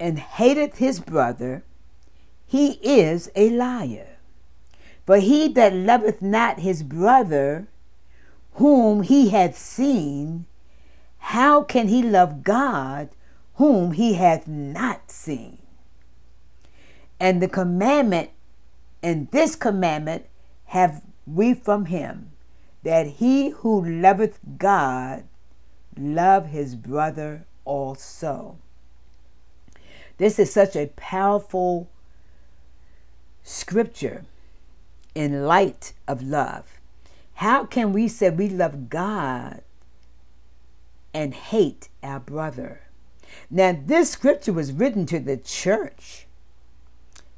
and 0.00 0.18
hateth 0.18 0.78
his 0.78 1.00
brother, 1.00 1.64
he 2.46 2.72
is 2.82 3.30
a 3.36 3.50
liar. 3.50 4.13
For 5.06 5.18
he 5.18 5.48
that 5.48 5.74
loveth 5.74 6.22
not 6.22 6.60
his 6.60 6.82
brother, 6.82 7.66
whom 8.54 9.02
he 9.02 9.30
hath 9.30 9.56
seen, 9.56 10.46
how 11.18 11.62
can 11.62 11.88
he 11.88 12.02
love 12.02 12.42
God, 12.42 13.10
whom 13.54 13.92
he 13.92 14.14
hath 14.14 14.46
not 14.48 15.10
seen? 15.10 15.58
And 17.20 17.42
the 17.42 17.48
commandment, 17.48 18.30
and 19.02 19.30
this 19.30 19.56
commandment 19.56 20.26
have 20.66 21.02
we 21.26 21.54
from 21.54 21.86
him, 21.86 22.32
that 22.82 23.06
he 23.06 23.50
who 23.50 23.84
loveth 23.84 24.38
God 24.58 25.24
love 25.96 26.46
his 26.46 26.76
brother 26.76 27.46
also. 27.64 28.58
This 30.18 30.38
is 30.38 30.52
such 30.52 30.76
a 30.76 30.92
powerful 30.96 31.88
scripture 33.42 34.24
in 35.14 35.44
light 35.44 35.92
of 36.06 36.22
love. 36.22 36.80
How 37.34 37.64
can 37.64 37.92
we 37.92 38.08
say 38.08 38.30
we 38.30 38.48
love 38.48 38.88
God 38.88 39.62
and 41.12 41.34
hate 41.34 41.88
our 42.02 42.20
brother? 42.20 42.82
Now, 43.50 43.78
this 43.84 44.10
scripture 44.10 44.52
was 44.52 44.72
written 44.72 45.06
to 45.06 45.18
the 45.18 45.36
church. 45.36 46.26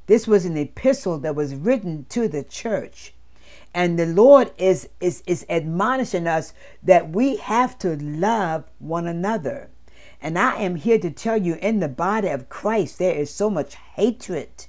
This 0.05 0.27
was 0.27 0.45
an 0.45 0.57
epistle 0.57 1.17
that 1.19 1.35
was 1.35 1.55
written 1.55 2.05
to 2.09 2.27
the 2.27 2.43
church. 2.43 3.13
And 3.73 3.99
the 3.99 4.05
Lord 4.05 4.51
is, 4.57 4.89
is, 4.99 5.21
is 5.27 5.45
admonishing 5.49 6.27
us 6.27 6.53
that 6.81 7.09
we 7.09 7.37
have 7.37 7.77
to 7.79 7.95
love 7.97 8.65
one 8.79 9.07
another. 9.07 9.69
And 10.21 10.39
I 10.39 10.55
am 10.57 10.75
here 10.75 10.97
to 10.99 11.11
tell 11.11 11.37
you 11.37 11.55
in 11.55 11.79
the 11.79 11.87
body 11.87 12.29
of 12.29 12.49
Christ, 12.49 12.97
there 12.97 13.13
is 13.13 13.29
so 13.29 13.49
much 13.49 13.75
hatred 13.75 14.67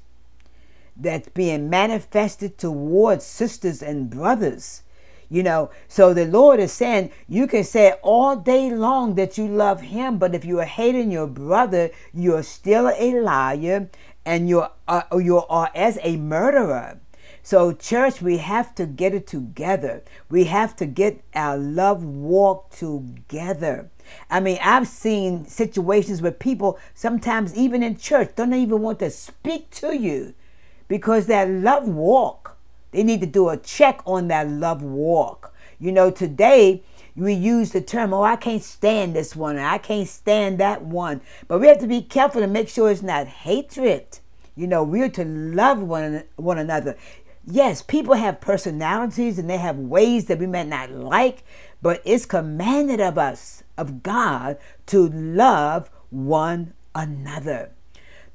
that's 0.99 1.29
being 1.29 1.71
manifested 1.71 2.59
towards 2.59 3.25
sisters 3.25 3.83
and 3.83 4.11
brothers. 4.11 4.83
You 5.31 5.43
know, 5.43 5.71
so 5.89 6.15
the 6.15 6.25
Lord 6.25 6.59
is 6.59 6.73
saying 6.73 7.11
you 7.29 7.47
can 7.47 7.63
say 7.63 7.93
all 8.03 8.37
day 8.37 8.71
long 8.71 9.15
that 9.17 9.37
you 9.37 9.47
love 9.47 9.83
Him, 9.83 10.19
but 10.19 10.35
if 10.35 10.45
you 10.45 10.59
are 10.59 10.65
hating 10.65 11.11
your 11.11 11.27
brother, 11.27 11.91
you're 12.15 12.43
still 12.43 12.89
a 12.89 13.21
liar 13.21 13.91
and 14.25 14.49
you're, 14.49 14.71
uh, 14.89 15.03
you 15.13 15.39
are 15.39 15.71
as 15.75 15.99
a 16.03 16.17
murderer. 16.17 16.99
So, 17.43 17.73
church, 17.73 18.21
we 18.21 18.39
have 18.39 18.75
to 18.75 18.87
get 18.87 19.15
it 19.15 19.27
together. 19.27 20.03
We 20.29 20.45
have 20.45 20.77
to 20.77 20.87
get 20.87 21.23
our 21.35 21.57
love 21.57 22.05
walk 22.05 22.71
together. 22.71 23.91
I 24.31 24.41
mean, 24.41 24.59
I've 24.63 24.89
seen 24.89 25.47
situations 25.47 26.21
where 26.21 26.33
people, 26.33 26.79
sometimes 26.95 27.55
even 27.55 27.83
in 27.83 27.97
church, 27.97 28.33
don't 28.35 28.55
even 28.55 28.81
want 28.81 28.99
to 28.99 29.11
speak 29.11 29.71
to 29.73 29.97
you 29.97 30.35
because 30.89 31.27
that 31.27 31.49
love 31.49 31.87
walk, 31.87 32.57
they 32.91 33.03
need 33.03 33.21
to 33.21 33.27
do 33.27 33.49
a 33.49 33.57
check 33.57 34.01
on 34.07 34.29
that 34.29 34.49
love 34.49 34.83
walk. 34.83 35.55
You 35.79 35.93
know, 35.93 36.11
today, 36.11 36.83
we 37.15 37.35
use 37.35 37.71
the 37.71 37.81
term, 37.81 38.13
oh, 38.13 38.23
I 38.23 38.37
can't 38.37 38.63
stand 38.63 39.15
this 39.15 39.37
one, 39.37 39.59
I 39.59 39.79
can't 39.79 40.09
stand 40.09 40.59
that 40.59 40.83
one. 40.83 41.21
But 41.47 41.61
we 41.61 41.69
have 41.69 41.79
to 41.79 41.87
be 41.87 42.03
careful 42.03 42.41
to 42.41 42.47
make 42.47 42.69
sure 42.69 42.91
it's 42.91 43.03
not 43.03 43.27
hatred. 43.27 44.19
You 44.57 44.67
know, 44.67 44.83
we're 44.83 45.09
to 45.11 45.25
love 45.25 45.81
one, 45.81 46.25
one 46.37 46.59
another 46.59 46.97
yes, 47.51 47.83
people 47.83 48.15
have 48.15 48.41
personalities 48.41 49.39
and 49.39 49.49
they 49.49 49.57
have 49.57 49.79
ways 49.79 50.27
that 50.27 50.39
we 50.39 50.47
may 50.47 50.65
not 50.65 50.91
like, 50.91 51.43
but 51.81 52.03
it's 52.05 52.27
commanded 52.27 53.01
of 53.01 53.19
us, 53.19 53.63
of 53.77 54.03
God, 54.03 54.59
to 54.87 55.09
love 55.09 55.91
one 56.11 56.75
another. 56.95 57.71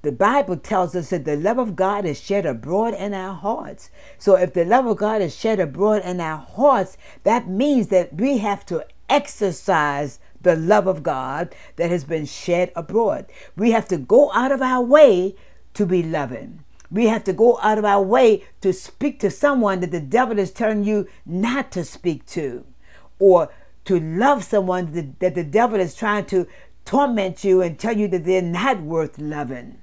The 0.03 0.11
Bible 0.11 0.57
tells 0.57 0.97
us 0.97 1.11
that 1.11 1.23
the 1.23 1.37
love 1.37 1.57
of 1.57 1.77
God 1.77 2.03
is 2.03 2.19
shed 2.19 2.45
abroad 2.45 2.93
in 2.93 3.13
our 3.13 3.33
hearts. 3.33 3.89
So 4.17 4.35
if 4.35 4.53
the 4.53 4.65
love 4.65 4.85
of 4.85 4.97
God 4.97 5.21
is 5.21 5.33
shed 5.33 5.61
abroad 5.61 6.01
in 6.03 6.19
our 6.19 6.39
hearts, 6.39 6.97
that 7.23 7.47
means 7.47 7.87
that 7.87 8.13
we 8.13 8.39
have 8.39 8.65
to 8.65 8.85
exercise 9.09 10.19
the 10.41 10.57
love 10.57 10.87
of 10.87 11.03
God 11.03 11.55
that 11.77 11.89
has 11.89 12.03
been 12.03 12.25
shed 12.25 12.73
abroad. 12.75 13.27
We 13.55 13.71
have 13.71 13.87
to 13.87 13.97
go 13.97 14.29
out 14.33 14.51
of 14.51 14.61
our 14.61 14.81
way 14.83 15.37
to 15.73 15.85
be 15.85 16.03
loving. 16.03 16.65
We 16.91 17.07
have 17.07 17.23
to 17.23 17.31
go 17.31 17.57
out 17.61 17.77
of 17.77 17.85
our 17.85 18.03
way 18.03 18.43
to 18.59 18.73
speak 18.73 19.21
to 19.21 19.31
someone 19.31 19.79
that 19.79 19.91
the 19.91 20.01
devil 20.01 20.37
is 20.37 20.51
telling 20.51 20.83
you 20.83 21.07
not 21.25 21.71
to 21.71 21.85
speak 21.85 22.25
to, 22.25 22.65
or 23.19 23.53
to 23.85 24.01
love 24.01 24.43
someone 24.43 24.91
that, 25.19 25.33
the 25.33 25.45
devil 25.45 25.79
is 25.79 25.95
trying 25.95 26.25
to 26.25 26.45
torment 26.83 27.45
you 27.45 27.61
and 27.61 27.79
tell 27.79 27.97
you 27.97 28.09
that 28.09 28.25
they're 28.25 28.41
not 28.41 28.81
worth 28.81 29.17
loving. 29.17 29.79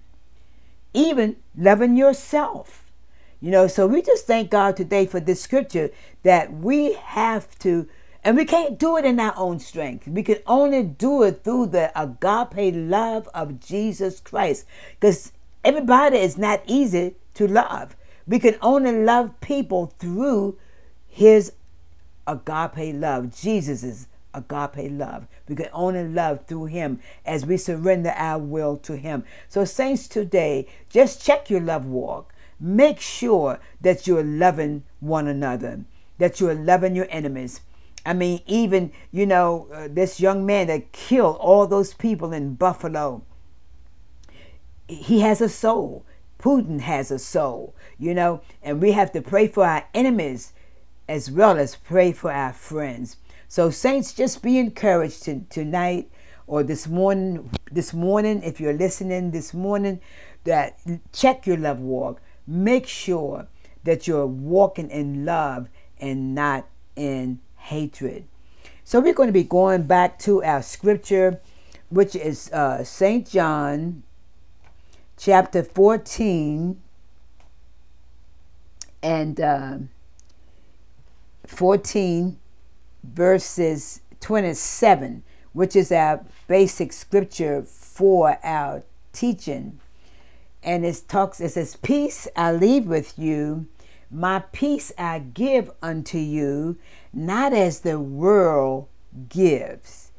Even 0.92 1.36
loving 1.56 1.96
yourself. 1.96 2.90
You 3.40 3.50
know, 3.50 3.66
so 3.68 3.86
we 3.86 4.02
just 4.02 4.26
thank 4.26 4.50
God 4.50 4.76
today 4.76 5.06
for 5.06 5.20
this 5.20 5.40
scripture 5.40 5.90
that 6.22 6.52
we 6.52 6.94
have 6.94 7.58
to 7.60 7.88
And 8.22 8.36
we 8.36 8.44
can't 8.44 8.78
do 8.78 8.96
it 8.98 9.04
in 9.04 9.18
our 9.18 9.32
own 9.36 9.58
strength. 9.58 10.06
We 10.06 10.22
can 10.22 10.38
only 10.46 10.82
do 10.82 11.22
it 11.22 11.42
through 11.42 11.66
the 11.68 11.90
agape 11.98 12.74
love 12.74 13.28
of 13.34 13.60
Jesus 13.60 14.20
Christ. 14.20 14.66
Because 14.98 15.32
everybody 15.64 16.18
is 16.18 16.36
not 16.36 16.62
easy 16.66 17.14
to 17.34 17.48
love. 17.48 17.96
We 18.26 18.38
can 18.38 18.56
only 18.60 18.92
love 18.92 19.40
people 19.40 19.94
through 19.98 20.58
his 21.08 21.52
agape 22.26 22.94
love, 22.94 23.34
Jesus' 23.34 24.06
agape 24.34 24.90
love. 24.90 25.26
We 25.48 25.56
can 25.56 25.68
only 25.72 26.06
love 26.06 26.46
through 26.46 26.66
him 26.66 27.00
as 27.24 27.46
we 27.46 27.56
surrender 27.56 28.10
our 28.16 28.38
will 28.38 28.76
to 28.78 28.96
him. 28.96 29.24
So, 29.48 29.64
saints, 29.64 30.08
today, 30.08 30.68
just 30.88 31.22
check 31.22 31.50
your 31.50 31.60
love 31.60 31.86
walk. 31.86 32.32
Make 32.58 33.00
sure 33.00 33.58
that 33.80 34.06
you're 34.06 34.22
loving 34.22 34.84
one 35.00 35.26
another, 35.26 35.80
that 36.18 36.40
you're 36.40 36.54
loving 36.54 36.94
your 36.94 37.06
enemies 37.10 37.60
I 38.04 38.14
mean, 38.14 38.40
even, 38.46 38.92
you 39.12 39.26
know, 39.26 39.68
uh, 39.72 39.88
this 39.90 40.20
young 40.20 40.46
man 40.46 40.68
that 40.68 40.92
killed 40.92 41.36
all 41.36 41.66
those 41.66 41.92
people 41.92 42.32
in 42.32 42.54
Buffalo, 42.54 43.22
he 44.88 45.20
has 45.20 45.40
a 45.40 45.48
soul. 45.48 46.04
Putin 46.38 46.80
has 46.80 47.10
a 47.10 47.18
soul, 47.18 47.74
you 47.98 48.14
know, 48.14 48.40
and 48.62 48.80
we 48.80 48.92
have 48.92 49.12
to 49.12 49.20
pray 49.20 49.46
for 49.46 49.66
our 49.66 49.84
enemies 49.92 50.54
as 51.06 51.30
well 51.30 51.58
as 51.58 51.76
pray 51.76 52.12
for 52.12 52.32
our 52.32 52.52
friends. 52.52 53.16
So, 53.50 53.68
saints, 53.68 54.12
just 54.12 54.44
be 54.44 54.58
encouraged 54.58 55.24
to, 55.24 55.40
tonight 55.50 56.08
or 56.46 56.62
this 56.62 56.86
morning. 56.86 57.50
This 57.68 57.92
morning, 57.92 58.44
if 58.44 58.60
you're 58.60 58.72
listening 58.72 59.32
this 59.32 59.52
morning, 59.52 60.00
that 60.44 60.78
check 61.12 61.48
your 61.48 61.56
love 61.56 61.80
walk. 61.80 62.20
Make 62.46 62.86
sure 62.86 63.48
that 63.82 64.06
you're 64.06 64.24
walking 64.24 64.88
in 64.88 65.24
love 65.24 65.68
and 65.98 66.32
not 66.32 66.68
in 66.94 67.40
hatred. 67.56 68.28
So 68.84 69.00
we're 69.00 69.14
going 69.14 69.26
to 69.26 69.32
be 69.32 69.42
going 69.42 69.82
back 69.82 70.20
to 70.20 70.44
our 70.44 70.62
scripture, 70.62 71.40
which 71.88 72.14
is 72.14 72.52
uh, 72.52 72.84
St. 72.84 73.28
John 73.28 74.04
chapter 75.18 75.64
14 75.64 76.80
and 79.02 79.40
uh, 79.40 79.78
14 81.48 82.38
verses 83.02 84.00
27, 84.20 85.22
which 85.52 85.74
is 85.74 85.90
our 85.90 86.24
basic 86.46 86.92
scripture 86.92 87.62
for 87.62 88.38
our 88.42 88.82
teaching. 89.12 89.80
And 90.62 90.84
it 90.84 91.02
talks, 91.08 91.40
it 91.40 91.50
says, 91.50 91.76
Peace 91.76 92.28
I 92.36 92.52
leave 92.52 92.86
with 92.86 93.18
you, 93.18 93.66
my 94.10 94.40
peace 94.52 94.92
I 94.98 95.20
give 95.20 95.70
unto 95.82 96.18
you, 96.18 96.76
not 97.12 97.52
as 97.52 97.80
the 97.80 97.98
world 97.98 98.88
gives. 99.28 100.10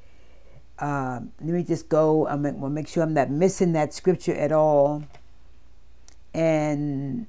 Um, 0.79 1.31
let 1.39 1.53
me 1.53 1.63
just 1.63 1.89
go. 1.89 2.27
I'm 2.27 2.43
to 2.43 2.69
make 2.69 2.87
sure 2.87 3.03
I'm 3.03 3.13
not 3.13 3.29
missing 3.29 3.73
that 3.73 3.93
scripture 3.93 4.33
at 4.33 4.51
all. 4.51 5.03
And 6.33 7.27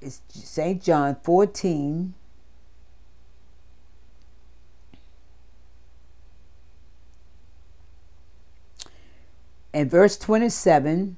it's 0.00 0.22
St. 0.28 0.82
John 0.82 1.16
14. 1.22 2.14
And 9.74 9.90
verse 9.90 10.16
27 10.16 11.16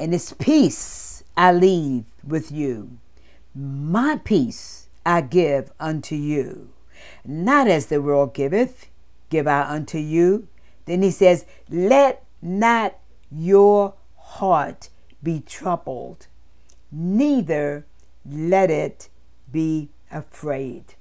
and 0.00 0.14
it's 0.14 0.32
peace 0.32 1.22
I 1.36 1.52
leave 1.52 2.04
with 2.26 2.50
you. 2.50 2.98
My 3.54 4.18
peace 4.24 4.88
I 5.04 5.20
give 5.20 5.70
unto 5.78 6.14
you. 6.14 6.70
Not 7.24 7.68
as 7.68 7.86
the 7.86 8.00
world 8.00 8.32
giveth, 8.32 8.86
give 9.28 9.46
I 9.46 9.62
unto 9.62 9.98
you. 9.98 10.48
Then 10.86 11.02
he 11.02 11.10
says, 11.10 11.44
Let 11.68 12.24
not 12.40 12.98
your 13.30 13.94
heart 14.16 14.88
be 15.22 15.40
troubled, 15.40 16.26
neither 16.90 17.84
let 18.28 18.70
it 18.70 19.08
be 19.50 19.88
afraid. 20.10 20.94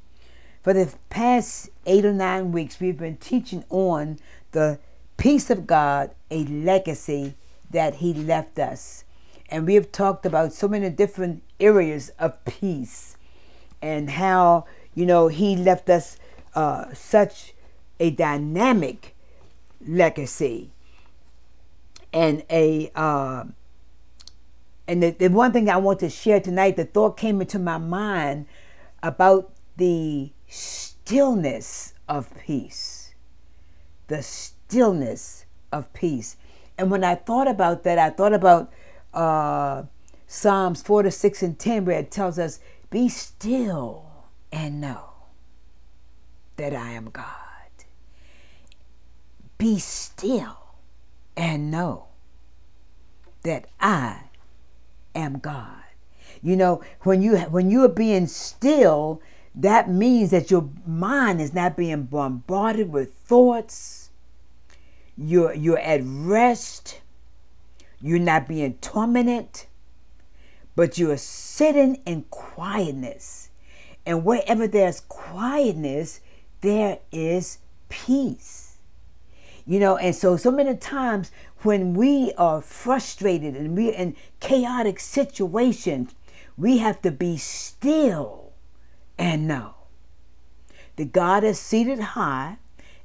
For 0.64 0.74
the 0.74 0.94
past 1.10 1.70
eight 1.86 2.06
or 2.06 2.14
nine 2.14 2.52
weeks, 2.52 2.80
we've 2.80 2.98
been 2.98 3.18
teaching 3.18 3.64
on 3.70 4.20
the 4.52 4.80
peace 5.18 5.50
of 5.50 5.66
God, 5.66 6.12
a 6.30 6.44
legacy 6.46 7.36
that 7.70 7.96
He 7.96 8.14
left 8.14 8.60
us. 8.60 9.04
And 9.50 9.66
we 9.66 9.76
have 9.76 9.92
talked 9.92 10.26
about 10.26 10.54
so 10.54 10.68
many 10.68 10.90
different 10.90 11.44
areas 11.60 12.10
of 12.20 12.44
peace 12.46 13.18
and 13.82 14.12
how, 14.12 14.66
you 14.94 15.06
know, 15.06 15.28
He 15.28 15.56
left 15.56 15.90
us 15.90 16.18
uh, 16.56 16.94
such 16.94 17.54
a 18.00 18.10
dynamic 18.10 19.16
legacy 19.86 20.72
and 22.12 22.44
a. 22.50 22.92
Uh, 22.96 23.46
and 24.90 25.04
the, 25.04 25.12
the 25.12 25.28
one 25.28 25.52
thing 25.52 25.70
I 25.70 25.78
want 25.78 26.00
to 26.00 26.10
share 26.10 26.40
tonight, 26.40 26.76
the 26.76 26.84
thought 26.84 27.16
came 27.16 27.42
into 27.42 27.60
my 27.60 27.78
mind 27.78 28.48
about 29.04 29.54
the 29.78 30.32
stillness 30.48 31.94
of 32.08 32.36
peace. 32.36 33.14
The 34.08 34.24
stillness 34.24 35.46
of 35.72 35.94
peace. 35.94 36.38
And 36.76 36.90
when 36.90 37.04
I 37.04 37.14
thought 37.14 37.48
about 37.48 37.84
that, 37.84 38.00
I 38.00 38.10
thought 38.10 38.34
about 38.34 38.74
uh, 39.14 39.84
Psalms 40.26 40.82
4 40.82 41.04
to 41.04 41.12
6 41.12 41.44
and 41.44 41.60
10, 41.60 41.86
where 41.86 42.00
it 42.00 42.10
tells 42.10 42.40
us, 42.40 42.60
Be 42.90 43.10
still 43.10 44.10
and 44.52 44.82
know 44.82 45.12
that 46.56 46.74
I 46.74 46.94
am 46.94 47.12
God. 47.12 47.26
Be 49.60 49.78
still 49.78 50.58
and 51.38 51.70
know 51.70 52.08
that 53.44 53.68
I 53.80 54.29
am 55.16 55.40
God. 55.40 55.84
You 56.42 56.56
know, 56.56 56.82
when 57.02 57.22
you 57.22 57.38
when 57.38 57.70
you 57.70 57.84
are 57.84 57.90
being 57.90 58.28
still, 58.28 59.22
that 59.56 59.90
means 59.90 60.32
that 60.32 60.50
your 60.50 60.70
mind 60.86 61.42
is 61.42 61.54
not 61.54 61.76
being 61.76 62.04
bombarded 62.04 62.92
with 62.92 63.14
thoughts 63.14 64.10
you're, 65.22 65.54
you're 65.54 65.80
at 65.80 66.02
rest. 66.04 67.02
You're 68.02 68.20
not 68.20 68.48
being 68.48 68.76
tormented, 68.76 69.66
but 70.76 70.98
you're 70.98 71.18
sitting 71.18 72.02
in 72.06 72.24
quietness. 72.30 73.50
And 74.06 74.24
wherever 74.24 74.66
there's 74.66 75.02
quietness, 75.02 76.22
there 76.62 77.00
is 77.12 77.58
peace. 77.90 78.78
You 79.66 79.80
know, 79.80 79.98
and 79.98 80.16
so 80.16 80.38
so 80.38 80.50
many 80.50 80.76
times 80.78 81.32
when 81.62 81.94
we 81.94 82.34
are 82.38 82.62
frustrated 82.62 83.56
and 83.56 83.76
we're 83.76 83.94
in 83.94 84.16
chaotic 84.40 85.00
situations, 85.00 86.16
we 86.58 86.78
have 86.80 87.02
to 87.02 87.12
be 87.12 87.38
still 87.38 88.54
and 89.18 89.48
know 89.48 89.76
that 90.96 91.12
God 91.12 91.44
is 91.44 91.60
seated 91.60 92.00
high 92.00 92.58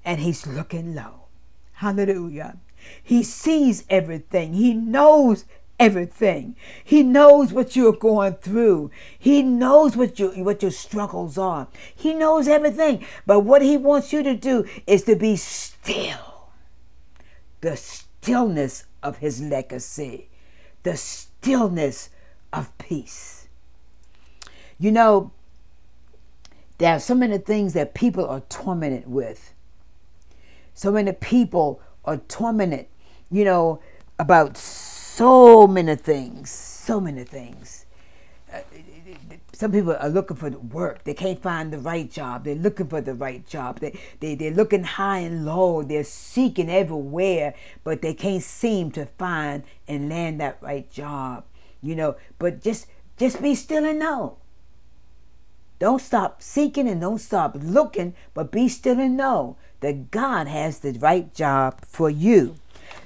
and 0.04 0.20
he's 0.20 0.46
looking 0.46 0.94
low. 0.94 1.26
Hallelujah. 1.74 2.58
He 3.02 3.22
sees 3.22 3.84
everything. 3.88 4.54
He 4.54 4.74
knows 4.74 5.44
everything. 5.78 6.56
He 6.82 7.02
knows 7.02 7.52
what 7.52 7.76
you're 7.76 7.92
going 7.92 8.34
through. 8.34 8.90
He 9.18 9.42
knows 9.42 9.96
what 9.96 10.18
your 10.18 10.32
what 10.44 10.62
your 10.62 10.70
struggles 10.70 11.38
are. 11.38 11.68
He 11.94 12.14
knows 12.14 12.46
everything. 12.46 13.04
But 13.26 13.40
what 13.40 13.62
he 13.62 13.76
wants 13.76 14.12
you 14.12 14.22
to 14.22 14.34
do 14.34 14.66
is 14.86 15.04
to 15.04 15.16
be 15.16 15.36
still. 15.36 16.50
The 17.60 17.76
stillness 18.24 18.84
of 19.02 19.18
his 19.18 19.42
legacy. 19.42 20.28
The 20.82 20.96
stillness 20.96 22.08
of 22.54 22.76
peace. 22.78 23.48
You 24.78 24.92
know, 24.92 25.30
there 26.78 26.94
are 26.94 27.00
so 27.00 27.14
many 27.14 27.36
things 27.36 27.74
that 27.74 27.92
people 27.92 28.26
are 28.26 28.40
tormented 28.48 29.06
with. 29.06 29.52
So 30.72 30.90
many 30.90 31.12
people 31.12 31.82
are 32.06 32.16
tormented, 32.16 32.86
you 33.30 33.44
know, 33.44 33.80
about 34.18 34.56
so 34.56 35.66
many 35.66 35.94
things, 35.94 36.50
so 36.50 37.00
many 37.00 37.24
things. 37.24 37.84
Uh, 38.52 38.60
Some 39.52 39.72
people 39.72 39.96
are 39.98 40.08
looking 40.08 40.36
for 40.36 40.50
work. 40.50 41.04
They 41.04 41.14
can't 41.14 41.40
find 41.40 41.72
the 41.72 41.78
right 41.78 42.10
job. 42.10 42.44
They're 42.44 42.54
looking 42.54 42.88
for 42.88 43.00
the 43.00 43.14
right 43.14 43.46
job. 43.46 43.80
They, 43.80 43.98
they, 44.20 44.34
they're 44.34 44.50
looking 44.50 44.82
high 44.84 45.18
and 45.18 45.44
low. 45.44 45.82
They're 45.82 46.04
seeking 46.04 46.70
everywhere, 46.70 47.54
but 47.84 48.02
they 48.02 48.14
can't 48.14 48.42
seem 48.42 48.90
to 48.92 49.06
find 49.06 49.62
and 49.86 50.08
land 50.08 50.40
that 50.40 50.58
right 50.60 50.90
job. 50.90 51.44
You 51.80 51.94
know, 51.94 52.16
but 52.38 52.62
just 52.62 52.86
just 53.16 53.40
be 53.40 53.54
still 53.54 53.84
and 53.84 53.98
know. 53.98 54.38
Don't 55.78 56.00
stop 56.00 56.42
seeking 56.42 56.88
and 56.88 57.00
don't 57.00 57.18
stop 57.18 57.56
looking, 57.60 58.14
but 58.32 58.50
be 58.50 58.68
still 58.68 58.98
and 58.98 59.16
know 59.16 59.56
that 59.80 60.10
God 60.10 60.48
has 60.48 60.78
the 60.78 60.92
right 60.92 61.32
job 61.34 61.80
for 61.84 62.08
you. 62.08 62.56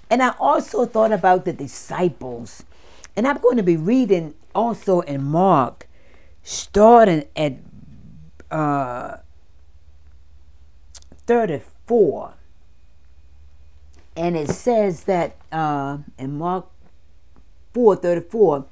And 0.08 0.22
I 0.22 0.34
also 0.38 0.86
thought 0.86 1.12
about 1.12 1.44
the 1.44 1.52
disciples. 1.52 2.62
And 3.16 3.26
I'm 3.26 3.38
going 3.38 3.56
to 3.56 3.64
be 3.64 3.76
reading 3.76 4.34
also 4.54 5.00
in 5.00 5.24
Mark, 5.24 5.87
starting 6.48 7.24
at 7.36 7.58
uh, 8.50 9.18
34. 11.26 12.32
And 14.16 14.34
it 14.34 14.48
says 14.48 15.04
that 15.04 15.36
uh, 15.52 15.98
in 16.18 16.38
Mark 16.38 16.66
4 17.74 17.96
34, 17.96 18.64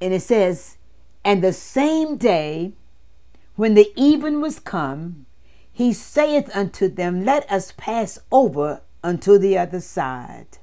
and 0.00 0.12
it 0.12 0.22
says, 0.22 0.76
And 1.24 1.42
the 1.42 1.52
same 1.52 2.16
day, 2.16 2.72
when 3.54 3.74
the 3.74 3.92
even 3.94 4.40
was 4.40 4.58
come, 4.58 5.26
he 5.72 5.92
saith 5.92 6.54
unto 6.56 6.88
them, 6.88 7.24
Let 7.24 7.50
us 7.50 7.72
pass 7.76 8.18
over 8.32 8.82
unto 9.04 9.38
the 9.38 9.56
other 9.56 9.80
side. 9.80 10.58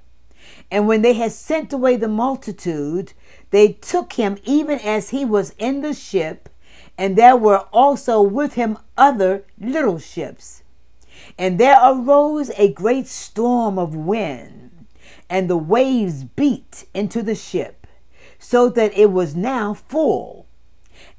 And 0.70 0.88
when 0.88 1.02
they 1.02 1.14
had 1.14 1.32
sent 1.32 1.72
away 1.72 1.96
the 1.96 2.08
multitude, 2.08 3.14
they 3.52 3.70
took 3.74 4.14
him 4.14 4.38
even 4.44 4.80
as 4.80 5.10
he 5.10 5.24
was 5.24 5.56
in 5.58 5.82
the 5.82 5.94
ship, 5.94 6.50
and 6.98 7.16
there 7.16 7.38
were 7.38 7.60
also 7.72 8.22
with 8.22 8.56
him 8.56 8.78
other 8.98 9.46
little 9.60 10.00
ships. 10.00 10.64
And 11.38 11.60
there 11.60 11.80
arose 11.82 12.52
a 12.58 12.74
great 12.74 13.08
storm 13.08 13.80
of 13.80 13.96
wind, 13.96 14.88
and 15.30 15.50
the 15.50 15.58
waves 15.58 16.24
beat 16.24 16.86
into 16.94 17.22
the 17.22 17.36
ship, 17.36 17.88
so 18.40 18.70
that 18.70 18.98
it 18.98 19.12
was 19.12 19.36
now 19.36 19.74
full. 19.74 20.46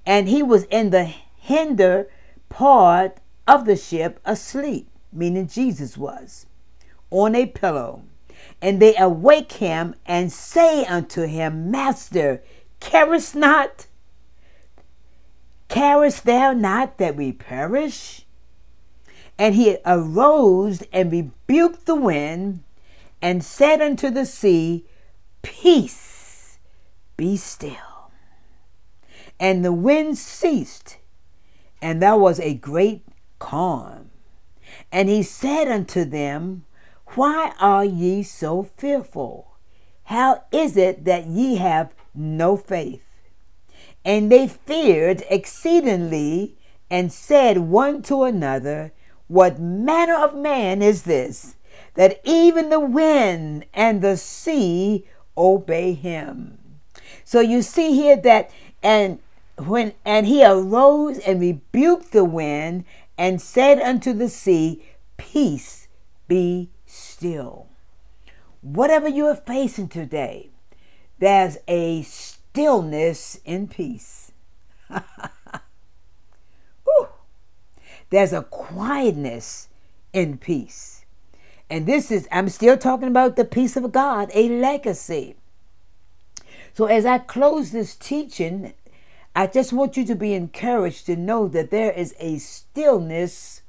And 0.04 0.28
he 0.28 0.42
was 0.42 0.64
in 0.64 0.90
the 0.90 1.04
hinder 1.36 2.08
part 2.48 3.18
of 3.46 3.64
the 3.64 3.76
ship 3.76 4.20
asleep, 4.24 4.88
meaning 5.12 5.48
Jesus 5.48 5.96
was, 5.96 6.46
on 7.10 7.34
a 7.34 7.46
pillow. 7.46 8.02
And 8.60 8.80
they 8.80 8.96
awake 8.96 9.52
him 9.52 9.94
and 10.06 10.32
say 10.32 10.84
unto 10.84 11.26
him, 11.26 11.70
Master, 11.70 12.42
carest 12.80 13.34
not? 13.34 13.86
Carest 15.68 16.24
thou 16.24 16.52
not 16.52 16.98
that 16.98 17.16
we 17.16 17.32
perish? 17.32 18.26
And 19.38 19.54
he 19.54 19.78
arose 19.86 20.82
and 20.92 21.12
rebuked 21.12 21.86
the 21.86 21.94
wind 21.94 22.64
and 23.22 23.44
said 23.44 23.80
unto 23.80 24.10
the 24.10 24.26
sea, 24.26 24.86
Peace, 25.42 26.58
be 27.16 27.36
still. 27.36 28.10
And 29.38 29.64
the 29.64 29.72
wind 29.72 30.18
ceased, 30.18 30.96
and 31.80 32.02
there 32.02 32.16
was 32.16 32.40
a 32.40 32.54
great 32.54 33.04
calm. 33.38 34.10
And 34.90 35.08
he 35.08 35.22
said 35.22 35.68
unto 35.68 36.04
them, 36.04 36.64
Why 37.14 37.52
are 37.58 37.84
ye 37.84 38.22
so 38.22 38.64
fearful? 38.76 39.48
How 40.04 40.44
is 40.52 40.76
it 40.76 41.04
that 41.04 41.26
ye 41.26 41.56
have 41.56 41.94
no 42.14 42.56
faith? 42.56 43.04
And 44.04 44.30
they 44.30 44.46
feared 44.46 45.22
exceedingly 45.30 46.56
and 46.90 47.12
said 47.12 47.58
one 47.58 48.02
to 48.02 48.24
another, 48.24 48.92
What 49.26 49.58
manner 49.58 50.14
of 50.14 50.34
man 50.34 50.82
is 50.82 51.02
this, 51.02 51.56
that 51.94 52.20
even 52.24 52.68
the 52.68 52.80
wind 52.80 53.66
and 53.74 54.00
the 54.00 54.16
sea 54.16 55.06
obey 55.36 55.94
him? 55.94 56.58
So 57.24 57.40
you 57.40 57.62
see 57.62 57.94
here 57.94 58.16
that, 58.16 58.50
and 58.82 59.18
when 59.56 59.92
and 60.04 60.26
he 60.26 60.44
arose 60.44 61.18
and 61.18 61.40
rebuked 61.40 62.12
the 62.12 62.24
wind 62.24 62.84
and 63.16 63.42
said 63.42 63.80
unto 63.80 64.12
the 64.12 64.28
sea, 64.28 64.82
Peace, 65.16 65.88
be 66.28 66.70
still. 67.18 67.66
Whatever 68.60 69.08
you 69.08 69.26
are 69.26 69.34
facing 69.34 69.88
today, 69.88 70.50
there's 71.18 71.58
a 71.66 72.02
stillness 72.02 73.40
in 73.44 73.66
peace. 73.66 74.30
there's 78.10 78.32
a 78.32 78.42
quietness 78.42 79.68
in 80.12 80.38
peace. 80.38 81.04
And 81.68 81.86
this 81.86 82.12
is, 82.12 82.28
I'm 82.30 82.48
still 82.48 82.78
talking 82.78 83.08
about 83.08 83.34
the 83.34 83.44
peace 83.44 83.76
of 83.76 83.90
God, 83.90 84.30
a 84.32 84.48
legacy. 84.48 85.34
So 86.72 86.86
as 86.86 87.04
I 87.04 87.18
close 87.18 87.72
this 87.72 87.96
teaching, 87.96 88.74
I 89.34 89.48
just 89.48 89.72
want 89.72 89.96
you 89.96 90.04
to 90.06 90.14
be 90.14 90.34
encouraged 90.34 91.06
to 91.06 91.16
know 91.16 91.48
that 91.48 91.72
there 91.72 91.90
is 91.92 92.14
a 92.20 92.38
stillness 92.38 93.62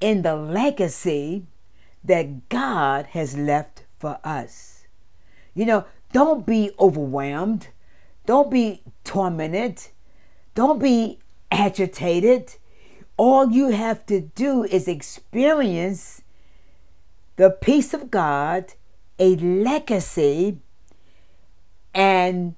in 0.00 0.22
the 0.22 0.34
legacy 0.34 1.46
that 2.04 2.48
God 2.48 3.06
has 3.06 3.36
left 3.36 3.84
for 3.96 4.18
us. 4.22 4.86
You 5.54 5.66
know, 5.66 5.84
don't 6.12 6.44
be 6.44 6.70
overwhelmed. 6.78 7.68
Don't 8.26 8.50
be 8.50 8.82
tormented. 9.02 9.88
Don't 10.54 10.80
be 10.80 11.18
agitated. 11.50 12.54
All 13.16 13.50
you 13.50 13.68
have 13.70 14.04
to 14.06 14.20
do 14.20 14.64
is 14.64 14.88
experience 14.88 16.22
the 17.36 17.50
peace 17.50 17.94
of 17.94 18.10
God, 18.10 18.74
a 19.18 19.36
legacy, 19.36 20.58
and 21.94 22.54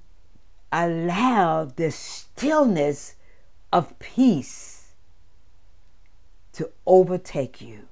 allow 0.71 1.65
the 1.65 1.91
stillness 1.91 3.15
of 3.71 3.97
peace 3.99 4.93
to 6.53 6.69
overtake 6.85 7.61
you. 7.61 7.86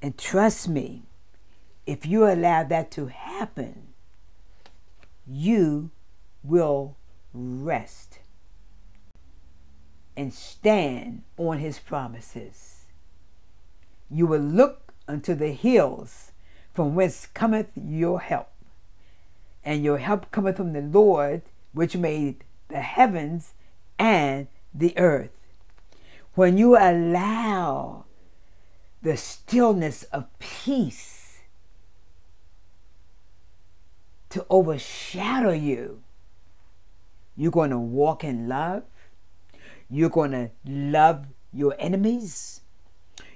And 0.00 0.16
trust 0.16 0.68
me, 0.68 1.02
if 1.86 2.06
you 2.06 2.24
allow 2.24 2.64
that 2.64 2.90
to 2.92 3.06
happen, 3.06 3.88
you 5.26 5.90
will 6.42 6.96
rest 7.32 8.20
and 10.16 10.32
stand 10.32 11.22
on 11.36 11.58
his 11.58 11.78
promises. 11.78 12.86
You 14.10 14.26
will 14.26 14.40
look 14.40 14.92
unto 15.06 15.34
the 15.34 15.52
hills 15.52 16.32
from 16.72 16.94
whence 16.94 17.26
cometh 17.26 17.68
your 17.74 18.20
help 18.20 18.48
and 19.64 19.84
your 19.84 19.98
help 19.98 20.30
cometh 20.30 20.56
from 20.56 20.72
the 20.72 20.80
Lord, 20.80 21.42
which 21.72 21.96
made 21.96 22.44
the 22.68 22.80
heavens 22.80 23.54
and 23.98 24.46
the 24.72 24.96
earth. 24.96 25.30
When 26.34 26.56
you 26.56 26.76
allow 26.76 28.04
the 29.02 29.16
stillness 29.16 30.02
of 30.04 30.26
peace 30.38 31.40
to 34.30 34.44
overshadow 34.50 35.52
you, 35.52 36.02
you're 37.36 37.52
going 37.52 37.70
to 37.70 37.78
walk 37.78 38.24
in 38.24 38.48
love. 38.48 38.82
You're 39.88 40.10
going 40.10 40.32
to 40.32 40.50
love 40.66 41.26
your 41.52 41.74
enemies. 41.78 42.60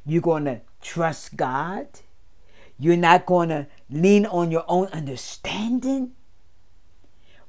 You're 0.05 0.20
going 0.20 0.44
to 0.44 0.61
trust 0.83 1.37
God. 1.37 1.87
You're 2.79 2.96
not 2.96 3.27
going 3.27 3.48
to 3.51 3.68
lean 3.88 4.27
on 4.27 4.51
your 4.51 4.64
own 4.68 4.88
understanding 4.88 6.12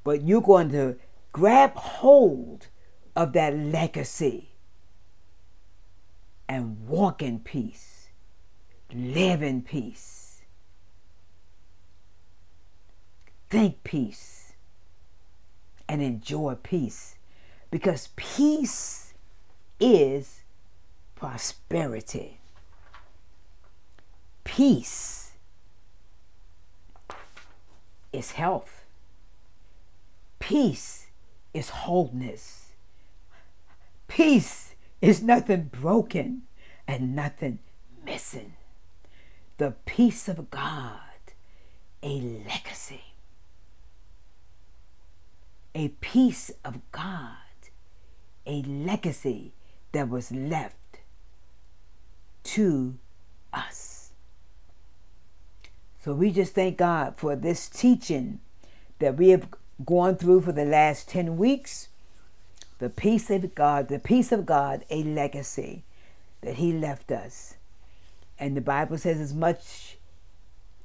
but 0.04 0.23
you're 0.23 0.41
going 0.41 0.69
to 0.71 0.97
grab 1.32 1.76
hold 1.76 2.67
of 3.15 3.34
that 3.34 3.56
legacy 3.56 4.49
and 6.47 6.88
walk 6.88 7.21
in 7.21 7.39
peace, 7.39 7.92
live 8.93 9.41
in 9.41 9.62
peace, 9.62 10.41
think 13.49 13.84
peace, 13.84 14.53
and 15.88 16.01
enjoy 16.01 16.56
peace 16.56 17.15
because 17.71 18.10
peace 18.15 19.13
is 19.79 20.41
prosperity. 21.15 22.39
Peace 24.43 25.32
is 28.12 28.32
health. 28.32 28.84
Peace 30.39 31.08
is 31.53 31.69
wholeness. 31.69 32.69
Peace 34.08 34.75
is 35.01 35.23
nothing 35.23 35.69
broken 35.71 36.43
and 36.88 37.15
nothing 37.15 37.60
missing. 38.06 38.53
The 39.58 39.74
peace 39.86 40.28
of 40.28 40.50
God, 40.50 41.00
a 42.02 42.20
legacy. 42.20 43.04
A 45.76 45.89
peace 46.02 46.52
of 46.63 46.80
God, 46.92 47.38
a 48.46 48.62
legacy 48.63 49.54
that 49.92 50.10
was 50.10 50.32
left 50.32 51.00
to 52.44 52.96
us. 53.52 54.12
So 56.04 56.13
we 56.13 56.32
just 56.32 56.54
thank 56.54 56.78
God 56.78 57.16
for 57.18 57.36
this 57.36 57.70
teaching 57.70 58.39
that 59.00 59.16
we 59.16 59.30
have 59.30 59.48
gone 59.86 60.18
through 60.18 60.42
for 60.42 60.52
the 60.52 60.66
last 60.66 61.08
10 61.10 61.38
weeks. 61.38 61.88
The 62.80 62.89
peace 62.89 63.30
of 63.30 63.56
God, 63.56 63.88
the 63.88 64.00
peace 64.00 64.32
of 64.32 64.46
God, 64.46 64.84
a 64.89 65.04
legacy 65.04 65.84
that 66.42 66.56
He 66.56 66.74
left 66.74 67.12
us. 67.12 67.56
And 68.39 68.58
the 68.58 68.62
Bible 68.62 68.98
says, 68.98 69.19
as 69.19 69.34
much 69.34 69.98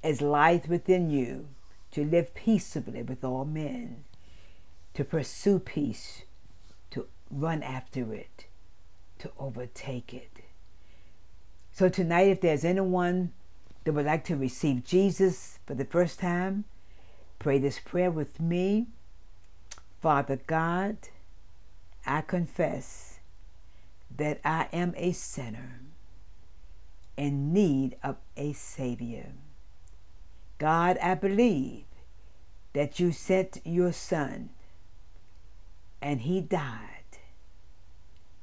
as 0.02 0.20
lieth 0.20 0.68
within 0.68 1.10
you, 1.10 1.48
to 1.90 2.04
live 2.04 2.34
peaceably 2.34 3.02
with 3.02 3.24
all 3.24 3.44
men, 3.44 4.04
to 4.94 5.04
pursue 5.04 5.58
peace, 5.58 6.22
to 6.90 7.06
run 7.30 7.62
after 7.62 8.12
it, 8.12 8.46
to 9.18 9.30
overtake 9.38 10.12
it. 10.12 10.44
So 11.72 11.88
tonight, 11.88 12.28
if 12.28 12.40
there's 12.40 12.64
anyone 12.64 13.32
that 13.84 13.92
would 13.92 14.06
like 14.06 14.24
to 14.24 14.36
receive 14.36 14.84
Jesus 14.84 15.58
for 15.66 15.74
the 15.74 15.84
first 15.84 16.20
time, 16.20 16.64
pray 17.38 17.58
this 17.58 17.78
prayer 17.78 18.10
with 18.10 18.40
me. 18.40 18.88
Father 20.00 20.38
God, 20.46 20.96
I 22.06 22.20
confess 22.20 23.20
that 24.14 24.40
I 24.44 24.68
am 24.72 24.94
a 24.96 25.12
sinner 25.12 25.80
in 27.18 27.52
need 27.52 27.96
of 28.02 28.16
a 28.36 28.52
Savior. 28.52 29.32
God, 30.58 30.96
I 31.02 31.16
believe 31.16 31.84
that 32.72 33.00
you 33.00 33.10
sent 33.10 33.60
your 33.64 33.92
Son 33.92 34.50
and 36.00 36.20
He 36.20 36.40
died 36.40 37.18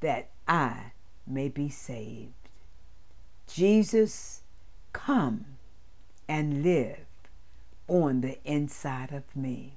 that 0.01 0.29
I 0.47 0.91
may 1.25 1.47
be 1.47 1.69
saved. 1.69 2.33
Jesus, 3.47 4.41
come 4.91 5.45
and 6.27 6.61
live 6.61 7.05
on 7.87 8.21
the 8.21 8.37
inside 8.43 9.13
of 9.13 9.35
me. 9.35 9.73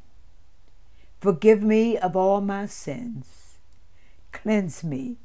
Forgive 1.21 1.63
me 1.63 1.97
of 1.97 2.17
all 2.17 2.41
my 2.41 2.67
sins. 2.67 3.59
Cleanse 4.33 4.83
me. 4.83 5.19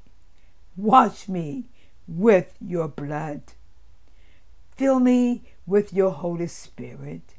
Wash 0.78 1.28
me 1.28 1.66
with 2.08 2.54
your 2.62 2.88
blood. 2.88 3.42
Fill 4.76 5.00
me 5.00 5.44
with 5.68 5.94
your 5.94 6.12
Holy 6.12 6.48
Spirit 6.48 7.36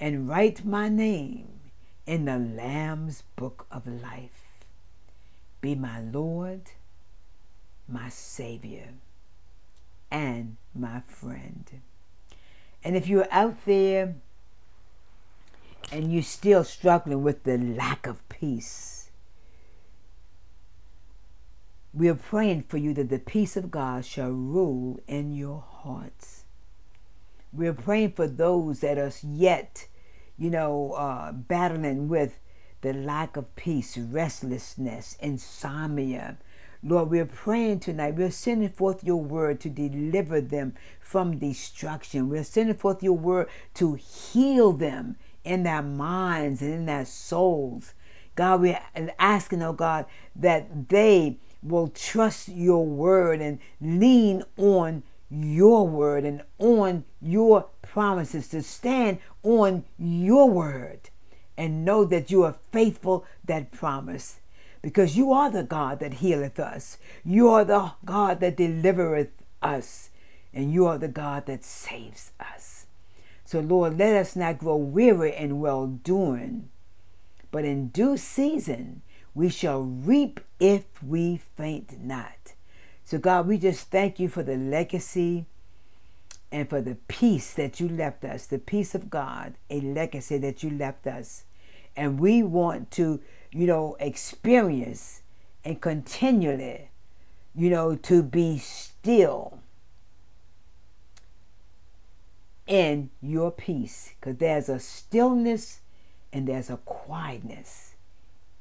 and 0.00 0.28
write 0.28 0.64
my 0.64 0.88
name 0.88 1.48
in 2.06 2.24
the 2.24 2.38
Lamb's 2.38 3.24
book 3.36 3.66
of 3.70 3.86
life. 3.86 4.44
Be 5.60 5.74
my 5.74 6.00
Lord, 6.00 6.62
my 7.86 8.08
Savior, 8.08 8.94
and 10.10 10.56
my 10.74 11.00
friend. 11.00 11.82
And 12.82 12.96
if 12.96 13.06
you're 13.06 13.28
out 13.30 13.64
there 13.66 14.14
and 15.92 16.12
you're 16.12 16.22
still 16.22 16.64
struggling 16.64 17.22
with 17.22 17.42
the 17.42 17.58
lack 17.58 18.06
of 18.06 18.26
peace, 18.28 19.10
we 21.92 22.08
are 22.08 22.14
praying 22.14 22.62
for 22.62 22.76
you 22.76 22.92
that 22.94 23.08
the 23.08 23.18
peace 23.18 23.56
of 23.56 23.70
God 23.70 24.04
shall 24.04 24.30
rule 24.30 25.00
in 25.06 25.34
your 25.34 25.64
hearts. 25.66 26.35
We're 27.56 27.72
praying 27.72 28.12
for 28.12 28.26
those 28.26 28.80
that 28.80 28.98
are 28.98 29.12
yet, 29.22 29.88
you 30.36 30.50
know, 30.50 30.92
uh, 30.92 31.32
battling 31.32 32.08
with 32.08 32.38
the 32.82 32.92
lack 32.92 33.38
of 33.38 33.56
peace, 33.56 33.96
restlessness, 33.96 35.16
insomnia. 35.20 36.36
Lord, 36.82 37.10
we're 37.10 37.24
praying 37.24 37.80
tonight. 37.80 38.14
We're 38.16 38.30
sending 38.30 38.68
forth 38.68 39.02
your 39.02 39.16
word 39.16 39.60
to 39.60 39.70
deliver 39.70 40.42
them 40.42 40.74
from 41.00 41.38
destruction. 41.38 42.28
We're 42.28 42.44
sending 42.44 42.76
forth 42.76 43.02
your 43.02 43.16
word 43.16 43.48
to 43.74 43.94
heal 43.94 44.72
them 44.72 45.16
in 45.42 45.62
their 45.62 45.82
minds 45.82 46.60
and 46.60 46.74
in 46.74 46.86
their 46.86 47.06
souls. 47.06 47.94
God, 48.34 48.60
we're 48.60 48.80
asking, 49.18 49.62
oh 49.62 49.72
God, 49.72 50.04
that 50.36 50.90
they 50.90 51.38
will 51.62 51.88
trust 51.88 52.48
your 52.48 52.84
word 52.84 53.40
and 53.40 53.58
lean 53.80 54.42
on 54.58 55.02
your 55.30 55.86
word 55.86 56.24
and 56.24 56.42
on 56.58 57.04
your 57.20 57.68
promises, 57.82 58.48
to 58.48 58.62
stand 58.62 59.18
on 59.42 59.84
your 59.98 60.48
word 60.50 61.10
and 61.56 61.84
know 61.84 62.04
that 62.04 62.30
you 62.30 62.44
are 62.44 62.56
faithful 62.72 63.24
that 63.44 63.72
promise. 63.72 64.40
Because 64.82 65.16
you 65.16 65.32
are 65.32 65.50
the 65.50 65.64
God 65.64 66.00
that 66.00 66.14
healeth 66.14 66.60
us. 66.60 66.98
You 67.24 67.48
are 67.48 67.64
the 67.64 67.92
God 68.04 68.40
that 68.40 68.56
delivereth 68.56 69.32
us. 69.62 70.10
And 70.52 70.72
you 70.72 70.86
are 70.86 70.98
the 70.98 71.08
God 71.08 71.46
that 71.46 71.64
saves 71.64 72.32
us. 72.38 72.86
So, 73.44 73.60
Lord, 73.60 73.98
let 73.98 74.16
us 74.16 74.36
not 74.36 74.58
grow 74.58 74.76
weary 74.76 75.34
in 75.34 75.60
well 75.60 75.86
doing, 75.86 76.68
but 77.50 77.64
in 77.64 77.88
due 77.88 78.16
season 78.16 79.02
we 79.34 79.48
shall 79.48 79.82
reap 79.82 80.40
if 80.58 81.02
we 81.02 81.40
faint 81.56 82.02
not. 82.02 82.54
So, 83.06 83.18
God, 83.18 83.46
we 83.46 83.56
just 83.56 83.92
thank 83.92 84.18
you 84.18 84.28
for 84.28 84.42
the 84.42 84.56
legacy 84.56 85.46
and 86.50 86.68
for 86.68 86.80
the 86.80 86.96
peace 87.06 87.54
that 87.54 87.78
you 87.78 87.88
left 87.88 88.24
us, 88.24 88.46
the 88.46 88.58
peace 88.58 88.96
of 88.96 89.08
God, 89.08 89.54
a 89.70 89.80
legacy 89.80 90.38
that 90.38 90.64
you 90.64 90.70
left 90.70 91.06
us. 91.06 91.44
And 91.96 92.18
we 92.18 92.42
want 92.42 92.90
to, 92.92 93.20
you 93.52 93.68
know, 93.68 93.96
experience 94.00 95.22
and 95.64 95.80
continually, 95.80 96.90
you 97.54 97.70
know, 97.70 97.94
to 97.94 98.24
be 98.24 98.58
still 98.58 99.60
in 102.66 103.10
your 103.22 103.52
peace. 103.52 104.14
Because 104.18 104.38
there's 104.38 104.68
a 104.68 104.80
stillness 104.80 105.78
and 106.32 106.48
there's 106.48 106.70
a 106.70 106.78
quietness 106.78 107.94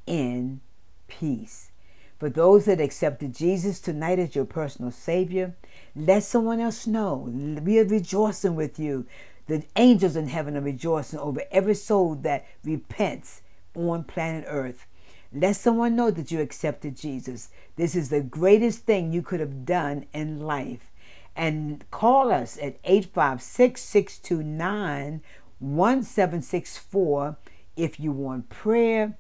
in 0.05 0.62
peace. 1.08 1.71
For 2.17 2.30
those 2.30 2.65
that 2.65 2.80
accepted 2.80 3.36
Jesus 3.36 3.80
tonight 3.80 4.19
as 4.19 4.36
your 4.36 4.45
personal 4.45 4.91
Savior, 4.91 5.54
let 5.95 6.23
someone 6.23 6.62
else 6.62 6.88
know. 6.88 7.30
We 7.62 7.80
are 7.80 7.86
rejoicing 7.86 8.56
with 8.56 8.80
you. 8.80 9.06
The 9.47 9.63
angels 9.75 10.15
in 10.15 10.30
heaven 10.30 10.56
are 10.56 10.62
rejoicing 10.62 11.19
over 11.19 11.41
every 11.51 11.75
soul 11.75 12.15
that 12.15 12.45
repents 12.63 13.41
on 13.75 14.06
planet 14.06 14.45
Earth. 14.47 14.88
Let 15.34 15.58
someone 15.58 15.97
know 15.97 16.10
that 16.12 16.32
you 16.32 16.39
accepted 16.39 16.95
Jesus. 16.95 17.49
This 17.75 17.95
is 17.95 18.10
the 18.10 18.21
greatest 18.21 18.86
thing 18.86 19.12
you 19.12 19.21
could 19.21 19.41
have 19.41 19.65
done 19.65 20.06
in 20.13 20.39
life. 20.39 20.91
And 21.36 21.84
call 21.91 22.32
us 22.32 22.58
at 22.62 22.78
856 22.86 23.82
629 23.82 25.21
1764 25.60 27.38
if 27.75 27.99
you 27.99 28.12
want 28.13 28.47
prayer 28.47 29.17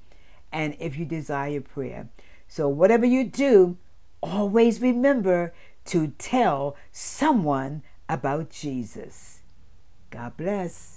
and 0.51 0.77
if 0.79 0.97
you 0.97 1.03
desire 1.03 1.59
prayer. 1.59 2.07
So, 2.55 2.69
whatever 2.69 3.05
you 3.05 3.25
do, 3.25 3.75
always 4.21 4.79
remember 4.79 5.53
to 5.87 6.13
tell 6.17 6.77
someone 6.89 7.83
about 8.07 8.49
Jesus. 8.49 9.41
God 10.09 10.37
bless. 10.37 10.94